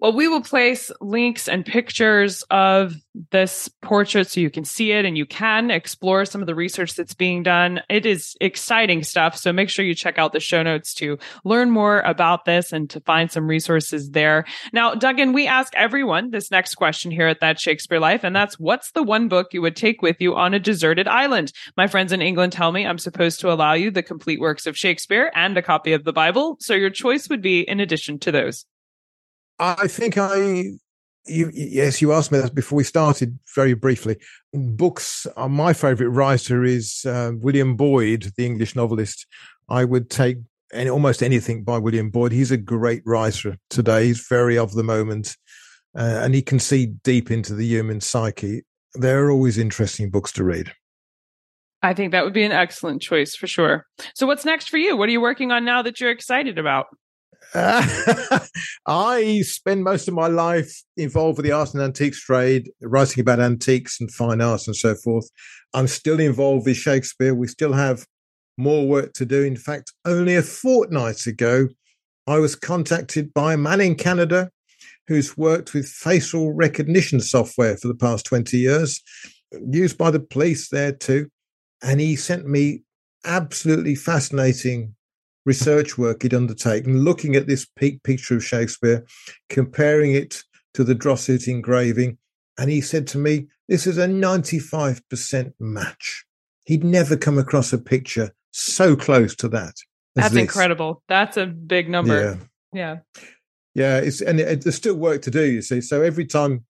Well, 0.00 0.12
we 0.12 0.28
will 0.28 0.42
place 0.42 0.92
links 1.00 1.48
and 1.48 1.66
pictures 1.66 2.44
of 2.50 2.94
this 3.32 3.68
portrait 3.82 4.30
so 4.30 4.38
you 4.38 4.48
can 4.48 4.64
see 4.64 4.92
it 4.92 5.04
and 5.04 5.18
you 5.18 5.26
can 5.26 5.72
explore 5.72 6.24
some 6.24 6.40
of 6.40 6.46
the 6.46 6.54
research 6.54 6.94
that's 6.94 7.14
being 7.14 7.42
done. 7.42 7.80
It 7.90 8.06
is 8.06 8.36
exciting 8.40 9.02
stuff. 9.02 9.36
So 9.36 9.52
make 9.52 9.68
sure 9.68 9.84
you 9.84 9.96
check 9.96 10.16
out 10.16 10.32
the 10.32 10.38
show 10.38 10.62
notes 10.62 10.94
to 10.94 11.18
learn 11.44 11.72
more 11.72 11.98
about 12.02 12.44
this 12.44 12.72
and 12.72 12.88
to 12.90 13.00
find 13.00 13.28
some 13.32 13.48
resources 13.48 14.10
there. 14.10 14.44
Now, 14.72 14.94
Duncan, 14.94 15.32
we 15.32 15.48
ask 15.48 15.74
everyone 15.74 16.30
this 16.30 16.52
next 16.52 16.76
question 16.76 17.10
here 17.10 17.26
at 17.26 17.40
That 17.40 17.58
Shakespeare 17.58 17.98
Life, 17.98 18.22
and 18.22 18.36
that's 18.36 18.56
what's 18.56 18.92
the 18.92 19.02
one 19.02 19.26
book 19.26 19.48
you 19.52 19.62
would 19.62 19.74
take 19.74 20.00
with 20.00 20.20
you 20.20 20.36
on 20.36 20.54
a 20.54 20.60
deserted 20.60 21.08
island? 21.08 21.52
My 21.76 21.88
friends 21.88 22.12
in 22.12 22.22
England 22.22 22.52
tell 22.52 22.70
me 22.70 22.86
I'm 22.86 22.98
supposed 22.98 23.40
to 23.40 23.50
allow 23.50 23.72
you 23.72 23.90
the 23.90 24.04
complete 24.04 24.38
works 24.38 24.64
of 24.64 24.76
Shakespeare 24.76 25.32
and 25.34 25.58
a 25.58 25.62
copy 25.62 25.92
of 25.92 26.04
the 26.04 26.12
Bible. 26.12 26.56
So 26.60 26.74
your 26.74 26.90
choice 26.90 27.28
would 27.28 27.42
be 27.42 27.62
in 27.62 27.80
addition 27.80 28.20
to 28.20 28.30
those. 28.30 28.64
I 29.58 29.88
think 29.88 30.16
I, 30.16 30.78
you, 31.26 31.50
yes, 31.52 32.00
you 32.00 32.12
asked 32.12 32.32
me 32.32 32.38
that 32.38 32.54
before 32.54 32.76
we 32.76 32.84
started 32.84 33.38
very 33.54 33.74
briefly. 33.74 34.16
Books, 34.52 35.26
uh, 35.36 35.48
my 35.48 35.72
favorite 35.72 36.10
writer 36.10 36.64
is 36.64 37.04
uh, 37.04 37.32
William 37.34 37.76
Boyd, 37.76 38.32
the 38.36 38.46
English 38.46 38.76
novelist. 38.76 39.26
I 39.68 39.84
would 39.84 40.10
take 40.10 40.38
any, 40.72 40.90
almost 40.90 41.22
anything 41.22 41.64
by 41.64 41.78
William 41.78 42.10
Boyd. 42.10 42.32
He's 42.32 42.50
a 42.50 42.56
great 42.56 43.02
writer 43.04 43.58
today. 43.70 44.06
He's 44.06 44.26
very 44.28 44.56
of 44.56 44.72
the 44.72 44.82
moment, 44.82 45.36
uh, 45.96 46.20
and 46.22 46.34
he 46.34 46.42
can 46.42 46.58
see 46.58 46.86
deep 46.86 47.30
into 47.30 47.54
the 47.54 47.66
human 47.66 48.00
psyche. 48.00 48.62
They're 48.94 49.30
always 49.30 49.58
interesting 49.58 50.10
books 50.10 50.32
to 50.32 50.44
read. 50.44 50.72
I 51.82 51.94
think 51.94 52.10
that 52.12 52.24
would 52.24 52.32
be 52.32 52.42
an 52.42 52.52
excellent 52.52 53.02
choice 53.02 53.36
for 53.36 53.46
sure. 53.46 53.86
So, 54.14 54.26
what's 54.26 54.44
next 54.44 54.68
for 54.68 54.78
you? 54.78 54.96
What 54.96 55.08
are 55.08 55.12
you 55.12 55.20
working 55.20 55.52
on 55.52 55.64
now 55.64 55.82
that 55.82 56.00
you're 56.00 56.10
excited 56.10 56.58
about? 56.58 56.86
Uh, 57.54 58.40
I 58.86 59.40
spend 59.42 59.84
most 59.84 60.08
of 60.08 60.14
my 60.14 60.26
life 60.26 60.82
involved 60.96 61.38
with 61.38 61.46
the 61.46 61.52
arts 61.52 61.74
and 61.74 61.82
antiques 61.82 62.20
trade, 62.20 62.70
writing 62.82 63.20
about 63.20 63.40
antiques 63.40 64.00
and 64.00 64.10
fine 64.10 64.40
arts 64.40 64.66
and 64.66 64.76
so 64.76 64.94
forth. 64.94 65.28
I'm 65.74 65.86
still 65.86 66.20
involved 66.20 66.66
with 66.66 66.76
Shakespeare. 66.76 67.34
We 67.34 67.48
still 67.48 67.72
have 67.72 68.06
more 68.56 68.86
work 68.86 69.12
to 69.14 69.24
do. 69.24 69.42
In 69.42 69.56
fact, 69.56 69.92
only 70.04 70.34
a 70.34 70.42
fortnight 70.42 71.26
ago, 71.26 71.68
I 72.26 72.38
was 72.38 72.54
contacted 72.54 73.32
by 73.32 73.54
a 73.54 73.58
man 73.58 73.80
in 73.80 73.94
Canada 73.94 74.50
who's 75.06 75.38
worked 75.38 75.72
with 75.72 75.88
facial 75.88 76.52
recognition 76.52 77.20
software 77.20 77.76
for 77.78 77.88
the 77.88 77.94
past 77.94 78.26
20 78.26 78.58
years, 78.58 79.00
used 79.70 79.96
by 79.96 80.10
the 80.10 80.20
police 80.20 80.68
there 80.68 80.92
too. 80.92 81.28
And 81.82 82.00
he 82.00 82.16
sent 82.16 82.46
me 82.46 82.82
absolutely 83.24 83.94
fascinating 83.94 84.94
research 85.48 85.96
work 85.96 86.22
he'd 86.22 86.34
undertaken, 86.34 87.00
looking 87.00 87.34
at 87.34 87.46
this 87.46 87.64
Peake 87.64 88.02
picture 88.02 88.36
of 88.36 88.44
Shakespeare, 88.44 89.04
comparing 89.48 90.12
it 90.12 90.42
to 90.74 90.84
the 90.84 90.94
Droeshout 90.94 91.48
engraving. 91.48 92.18
And 92.58 92.70
he 92.70 92.82
said 92.82 93.06
to 93.08 93.18
me, 93.18 93.48
This 93.66 93.86
is 93.86 93.96
a 93.96 94.06
95% 94.06 95.52
match. 95.58 96.24
He'd 96.66 96.84
never 96.84 97.16
come 97.16 97.38
across 97.38 97.72
a 97.72 97.78
picture 97.78 98.32
so 98.50 98.94
close 98.94 99.34
to 99.36 99.48
that. 99.48 99.74
That's 100.14 100.34
this. 100.34 100.42
incredible. 100.42 101.02
That's 101.08 101.38
a 101.38 101.46
big 101.46 101.88
number. 101.88 102.20
Yeah. 102.20 102.36
Yeah. 102.72 102.96
Yeah. 103.74 103.98
It's, 103.98 104.20
and 104.20 104.38
it, 104.40 104.64
there's 104.64 104.76
still 104.76 104.96
work 104.96 105.22
to 105.22 105.30
do, 105.30 105.44
you 105.44 105.62
see. 105.62 105.80
So 105.80 106.02
every 106.02 106.26
time 106.26 106.66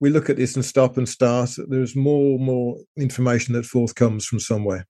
we 0.00 0.08
look 0.08 0.30
at 0.30 0.36
this 0.36 0.56
and 0.56 0.64
stop 0.64 0.96
and 0.96 1.08
start, 1.08 1.50
there's 1.68 1.94
more 1.94 2.36
and 2.36 2.44
more 2.44 2.78
information 2.96 3.54
that 3.54 3.66
forthcomes 3.66 4.24
from 4.24 4.40
somewhere. 4.40 4.86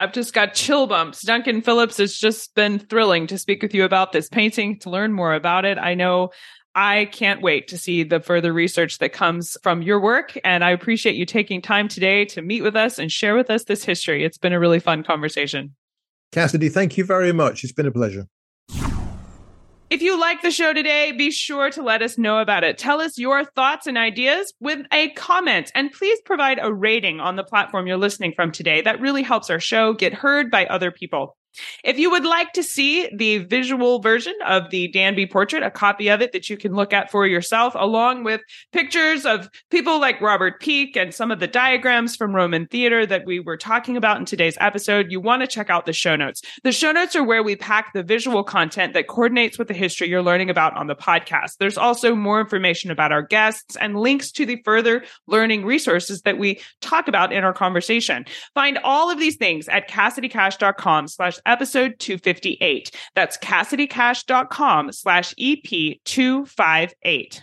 I've 0.00 0.12
just 0.12 0.32
got 0.32 0.54
chill 0.54 0.86
bumps. 0.86 1.22
Duncan 1.22 1.60
Phillips, 1.60 1.98
has 1.98 2.16
just 2.16 2.54
been 2.54 2.78
thrilling 2.78 3.26
to 3.26 3.36
speak 3.36 3.62
with 3.62 3.74
you 3.74 3.84
about 3.84 4.12
this 4.12 4.30
painting, 4.30 4.78
to 4.80 4.90
learn 4.90 5.12
more 5.12 5.34
about 5.34 5.66
it. 5.66 5.76
I 5.76 5.94
know 5.94 6.30
I 6.74 7.04
can't 7.12 7.42
wait 7.42 7.68
to 7.68 7.78
see 7.78 8.02
the 8.02 8.18
further 8.18 8.52
research 8.52 8.98
that 8.98 9.12
comes 9.12 9.58
from 9.62 9.82
your 9.82 10.00
work. 10.00 10.38
And 10.42 10.64
I 10.64 10.70
appreciate 10.70 11.16
you 11.16 11.26
taking 11.26 11.60
time 11.60 11.86
today 11.86 12.24
to 12.26 12.40
meet 12.40 12.62
with 12.62 12.76
us 12.76 12.98
and 12.98 13.12
share 13.12 13.36
with 13.36 13.50
us 13.50 13.64
this 13.64 13.84
history. 13.84 14.24
It's 14.24 14.38
been 14.38 14.54
a 14.54 14.60
really 14.60 14.80
fun 14.80 15.02
conversation. 15.02 15.74
Cassidy, 16.32 16.70
thank 16.70 16.96
you 16.96 17.04
very 17.04 17.32
much. 17.32 17.62
It's 17.62 17.72
been 17.72 17.86
a 17.86 17.92
pleasure. 17.92 18.26
If 19.90 20.02
you 20.02 20.20
like 20.20 20.40
the 20.40 20.52
show 20.52 20.72
today, 20.72 21.10
be 21.10 21.32
sure 21.32 21.68
to 21.70 21.82
let 21.82 22.00
us 22.00 22.16
know 22.16 22.38
about 22.38 22.62
it. 22.62 22.78
Tell 22.78 23.00
us 23.00 23.18
your 23.18 23.44
thoughts 23.44 23.88
and 23.88 23.98
ideas 23.98 24.54
with 24.60 24.86
a 24.92 25.10
comment 25.14 25.72
and 25.74 25.90
please 25.90 26.20
provide 26.24 26.60
a 26.62 26.72
rating 26.72 27.18
on 27.18 27.34
the 27.34 27.42
platform 27.42 27.88
you're 27.88 27.96
listening 27.96 28.32
from 28.36 28.52
today. 28.52 28.82
That 28.82 29.00
really 29.00 29.24
helps 29.24 29.50
our 29.50 29.58
show 29.58 29.92
get 29.92 30.14
heard 30.14 30.48
by 30.48 30.66
other 30.66 30.92
people. 30.92 31.36
If 31.84 31.98
you 31.98 32.10
would 32.10 32.24
like 32.24 32.52
to 32.52 32.62
see 32.62 33.10
the 33.14 33.38
visual 33.38 34.00
version 34.00 34.34
of 34.46 34.70
the 34.70 34.88
Danby 34.88 35.26
portrait, 35.26 35.62
a 35.62 35.70
copy 35.70 36.08
of 36.08 36.20
it 36.20 36.32
that 36.32 36.48
you 36.48 36.56
can 36.56 36.74
look 36.74 36.92
at 36.92 37.10
for 37.10 37.26
yourself, 37.26 37.74
along 37.76 38.24
with 38.24 38.40
pictures 38.72 39.26
of 39.26 39.48
people 39.70 40.00
like 40.00 40.20
Robert 40.20 40.60
Peake 40.60 40.96
and 40.96 41.12
some 41.14 41.30
of 41.30 41.40
the 41.40 41.46
diagrams 41.46 42.16
from 42.16 42.34
Roman 42.34 42.66
theater 42.66 43.04
that 43.06 43.26
we 43.26 43.40
were 43.40 43.56
talking 43.56 43.96
about 43.96 44.18
in 44.18 44.24
today's 44.24 44.56
episode, 44.60 45.10
you 45.10 45.20
want 45.20 45.42
to 45.42 45.48
check 45.48 45.70
out 45.70 45.86
the 45.86 45.92
show 45.92 46.16
notes. 46.16 46.42
The 46.62 46.72
show 46.72 46.92
notes 46.92 47.16
are 47.16 47.24
where 47.24 47.42
we 47.42 47.56
pack 47.56 47.92
the 47.92 48.02
visual 48.02 48.44
content 48.44 48.94
that 48.94 49.08
coordinates 49.08 49.58
with 49.58 49.68
the 49.68 49.74
history 49.74 50.08
you're 50.08 50.22
learning 50.22 50.50
about 50.50 50.76
on 50.76 50.86
the 50.86 50.94
podcast. 50.94 51.56
There's 51.58 51.78
also 51.78 52.14
more 52.14 52.40
information 52.40 52.90
about 52.90 53.12
our 53.12 53.22
guests 53.22 53.76
and 53.76 53.98
links 53.98 54.30
to 54.32 54.46
the 54.46 54.60
further 54.64 55.04
learning 55.26 55.64
resources 55.64 56.22
that 56.22 56.38
we 56.38 56.60
talk 56.80 57.08
about 57.08 57.32
in 57.32 57.44
our 57.44 57.52
conversation. 57.52 58.24
Find 58.54 58.78
all 58.84 59.10
of 59.10 59.18
these 59.18 59.36
things 59.36 59.68
at 59.68 59.88
cassidycash.com 59.88 61.08
slash 61.08 61.38
episode 61.46 61.98
258. 61.98 62.90
That's 63.14 63.38
CassidyCash.com 63.38 64.92
slash 64.92 65.34
EP258. 65.34 67.42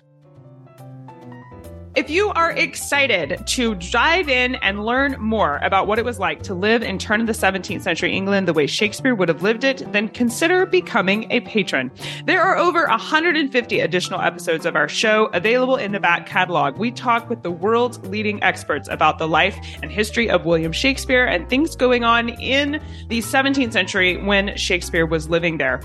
If 1.98 2.12
you 2.12 2.30
are 2.30 2.52
excited 2.52 3.42
to 3.48 3.74
dive 3.74 4.30
in 4.30 4.54
and 4.58 4.86
learn 4.86 5.16
more 5.20 5.58
about 5.64 5.88
what 5.88 5.98
it 5.98 6.06
was 6.06 6.20
like 6.20 6.44
to 6.44 6.54
live 6.54 6.84
in 6.84 7.00
turn 7.00 7.22
of 7.22 7.26
the 7.26 7.34
17th 7.34 7.82
century 7.82 8.16
England 8.16 8.48
the 8.48 8.54
way 8.54 8.68
Shakespeare 8.68 9.16
would 9.16 9.28
have 9.30 9.42
lived 9.42 9.64
it, 9.64 9.82
then 9.92 10.08
consider 10.10 10.68
becoming 10.68 11.26
a 11.32 11.40
patron. 11.40 11.90
There 12.28 12.40
are 12.44 12.56
over 12.56 12.86
150 12.86 13.80
additional 13.80 14.22
episodes 14.22 14.68
of 14.68 14.76
our 14.76 14.88
show 14.88 15.26
available 15.34 15.78
in 15.78 15.92
the 15.92 16.00
back 16.00 16.28
catalog. 16.28 16.78
We 16.78 16.92
talk 16.92 17.32
with 17.32 17.42
the 17.42 17.50
world's 17.50 17.98
leading 18.02 18.44
experts 18.44 18.88
about 18.90 19.18
the 19.18 19.28
life 19.28 19.58
and 19.82 19.92
history 19.92 20.30
of 20.30 20.46
William 20.46 20.72
Shakespeare 20.72 21.26
and 21.26 21.50
things 21.50 21.76
going 21.76 22.04
on 22.04 22.30
in 22.30 22.80
the 23.08 23.24
17th 23.24 23.74
century 23.74 24.18
when 24.18 24.56
Shakespeare 24.56 25.08
was 25.08 25.30
living 25.30 25.58
there. 25.58 25.82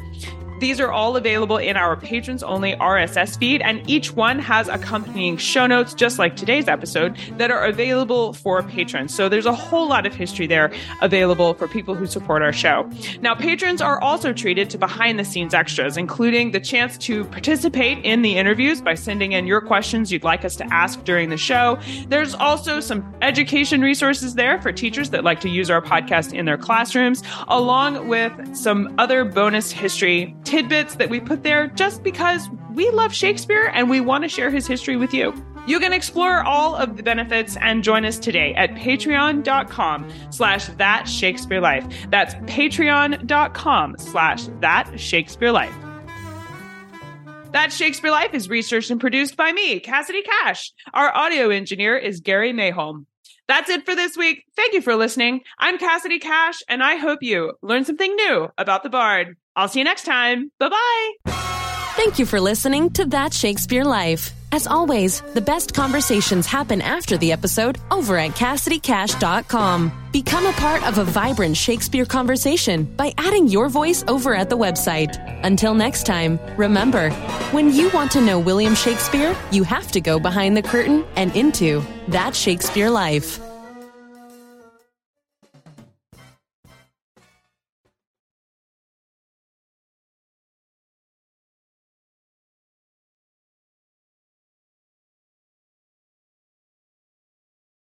These 0.62 0.79
are 0.79 0.92
all 0.92 1.16
available 1.16 1.57
in 1.57 1.77
our 1.77 1.96
patrons 1.96 2.44
only 2.44 2.75
RSS 2.75 3.37
feed, 3.37 3.62
and 3.62 3.83
each 3.90 4.12
one 4.12 4.38
has 4.38 4.68
accompanying 4.68 5.37
show 5.37 5.66
notes, 5.66 5.92
just 5.92 6.20
like 6.20 6.37
today's 6.37 6.68
episode, 6.68 7.16
that 7.37 7.51
are 7.51 7.64
available 7.64 8.33
for 8.33 8.62
patrons. 8.62 9.12
So 9.12 9.29
there's 9.29 9.44
a 9.44 9.53
whole 9.53 9.88
lot 9.88 10.07
of 10.07 10.14
history 10.14 10.46
there 10.46 10.72
available 11.01 11.55
for 11.55 11.66
people 11.66 11.96
who 11.96 12.07
support 12.07 12.42
our 12.42 12.53
show. 12.53 12.88
Now, 13.20 13.35
patrons 13.35 13.83
are 13.83 14.01
also 14.01 14.33
treated 14.33 14.70
to 14.70 14.79
behind 14.79 15.18
the 15.18 15.25
scenes 15.25 15.53
extras, 15.53 15.96
including 15.96 16.53
the 16.53 16.61
chance 16.61 16.96
to 16.98 17.25
participate 17.25 17.98
in 18.05 18.22
the 18.22 18.37
interviews 18.37 18.81
by 18.81 18.94
sending 18.94 19.33
in 19.33 19.48
your 19.48 19.62
questions 19.62 20.12
you'd 20.12 20.22
like 20.22 20.44
us 20.44 20.55
to 20.55 20.72
ask 20.72 21.03
during 21.03 21.29
the 21.31 21.37
show. 21.37 21.77
There's 22.07 22.37
also 22.37 22.79
some 22.79 23.12
education 23.20 23.81
resources 23.81 24.37
there 24.37 24.62
for 24.62 24.70
teachers 24.70 25.11
that 25.11 25.25
like 25.25 25.40
to 25.40 25.48
use 25.48 25.70
our 25.70 25.83
podcast 25.83 26.33
in 26.33 26.44
their 26.44 26.57
classrooms, 26.57 27.20
along 27.48 28.07
with 28.07 28.33
some 28.55 28.94
other 28.98 29.25
bonus 29.25 29.72
history 29.72 30.37
tidbits 30.53 30.97
that 30.97 31.09
we 31.09 31.19
put 31.19 31.43
there 31.43 31.67
just 31.69 32.03
because 32.03 32.51
we 32.75 32.91
love 32.91 33.15
Shakespeare 33.15 33.71
and 33.73 33.88
we 33.88 34.03
want 34.03 34.23
to 34.23 34.29
share 34.29 34.51
his 34.51 34.67
history 34.67 34.97
with 34.97 35.15
you. 35.15 35.33
You 35.67 35.81
can 35.81 35.95
explore 35.95 36.43
all 36.43 36.77
of 36.77 36.99
the 36.99 37.03
benefits 37.03 37.57
and 37.57 37.83
join 37.83 38.05
us 38.05 38.19
today 38.19 38.53
at 38.53 38.75
patreon.com 38.75 40.12
slash 40.29 40.67
that 40.67 41.09
Shakespeare 41.09 41.62
life. 41.62 41.87
That's 42.11 42.35
patreon.com 42.35 43.97
slash 43.97 44.49
that 44.61 45.01
Shakespeare 45.01 45.53
life. 45.53 45.75
That 47.53 47.73
Shakespeare 47.73 48.11
Life 48.11 48.35
is 48.35 48.51
researched 48.51 48.91
and 48.91 49.01
produced 49.01 49.38
by 49.38 49.53
me, 49.53 49.81
Cassidy 49.81 50.21
Cash. 50.21 50.71
Our 50.93 51.17
audio 51.17 51.49
engineer 51.49 51.97
is 51.97 52.21
Gary 52.21 52.53
Mayholm. 52.53 53.07
That's 53.49 53.71
it 53.71 53.87
for 53.87 53.95
this 53.95 54.19
week. 54.19 54.45
Thank 54.55 54.75
you 54.75 54.83
for 54.83 54.97
listening. 54.97 55.41
I'm 55.59 55.79
Cassidy 55.79 56.19
Cash, 56.19 56.59
and 56.69 56.83
I 56.83 56.97
hope 56.97 57.23
you 57.23 57.55
learned 57.62 57.87
something 57.87 58.15
new 58.17 58.49
about 58.59 58.83
the 58.83 58.91
Bard. 58.91 59.37
I'll 59.55 59.69
see 59.69 59.81
you 59.81 59.85
next 59.85 60.05
time. 60.05 60.51
Bye 60.59 60.69
bye. 60.71 61.33
Thank 61.95 62.19
you 62.19 62.25
for 62.27 62.41
listening 62.41 62.91
to 62.91 63.05
That 63.07 63.35
Shakespeare 63.35 63.85
Life. 63.85 64.33
As 64.51 64.67
always, 64.67 65.21
the 65.35 65.41
best 65.41 65.73
conversations 65.75 66.47
happen 66.47 66.83
after 66.83 67.17
the 67.17 67.33
episode 67.33 67.79
over 67.91 68.19
at 68.19 68.33
CassidyCash.com. 68.33 69.93
Become 70.12 70.47
a 70.47 70.53
part 70.53 70.87
of 70.87 70.99
a 70.99 71.05
vibrant 71.05 71.57
Shakespeare 71.57 72.05
conversation 72.05 72.85
by 72.85 73.15
adding 73.19 73.47
your 73.49 73.69
voice 73.69 74.05
over 74.09 74.35
at 74.35 74.51
the 74.51 74.57
website. 74.59 75.17
Until 75.43 75.75
next 75.75 76.05
time, 76.05 76.38
remember, 76.57 77.11
when 77.53 77.73
you 77.73 77.91
want 77.91 78.11
to 78.12 78.21
know 78.21 78.38
William 78.38 78.75
Shakespeare, 78.75 79.37
you 79.51 79.62
have 79.65 79.91
to 79.93 80.01
go 80.01 80.19
behind 80.19 80.57
the 80.57 80.62
curtain 80.62 81.05
and 81.17 81.35
into 81.37 81.83
That 82.09 82.35
Shakespeare 82.35 82.91
Life. 82.91 83.38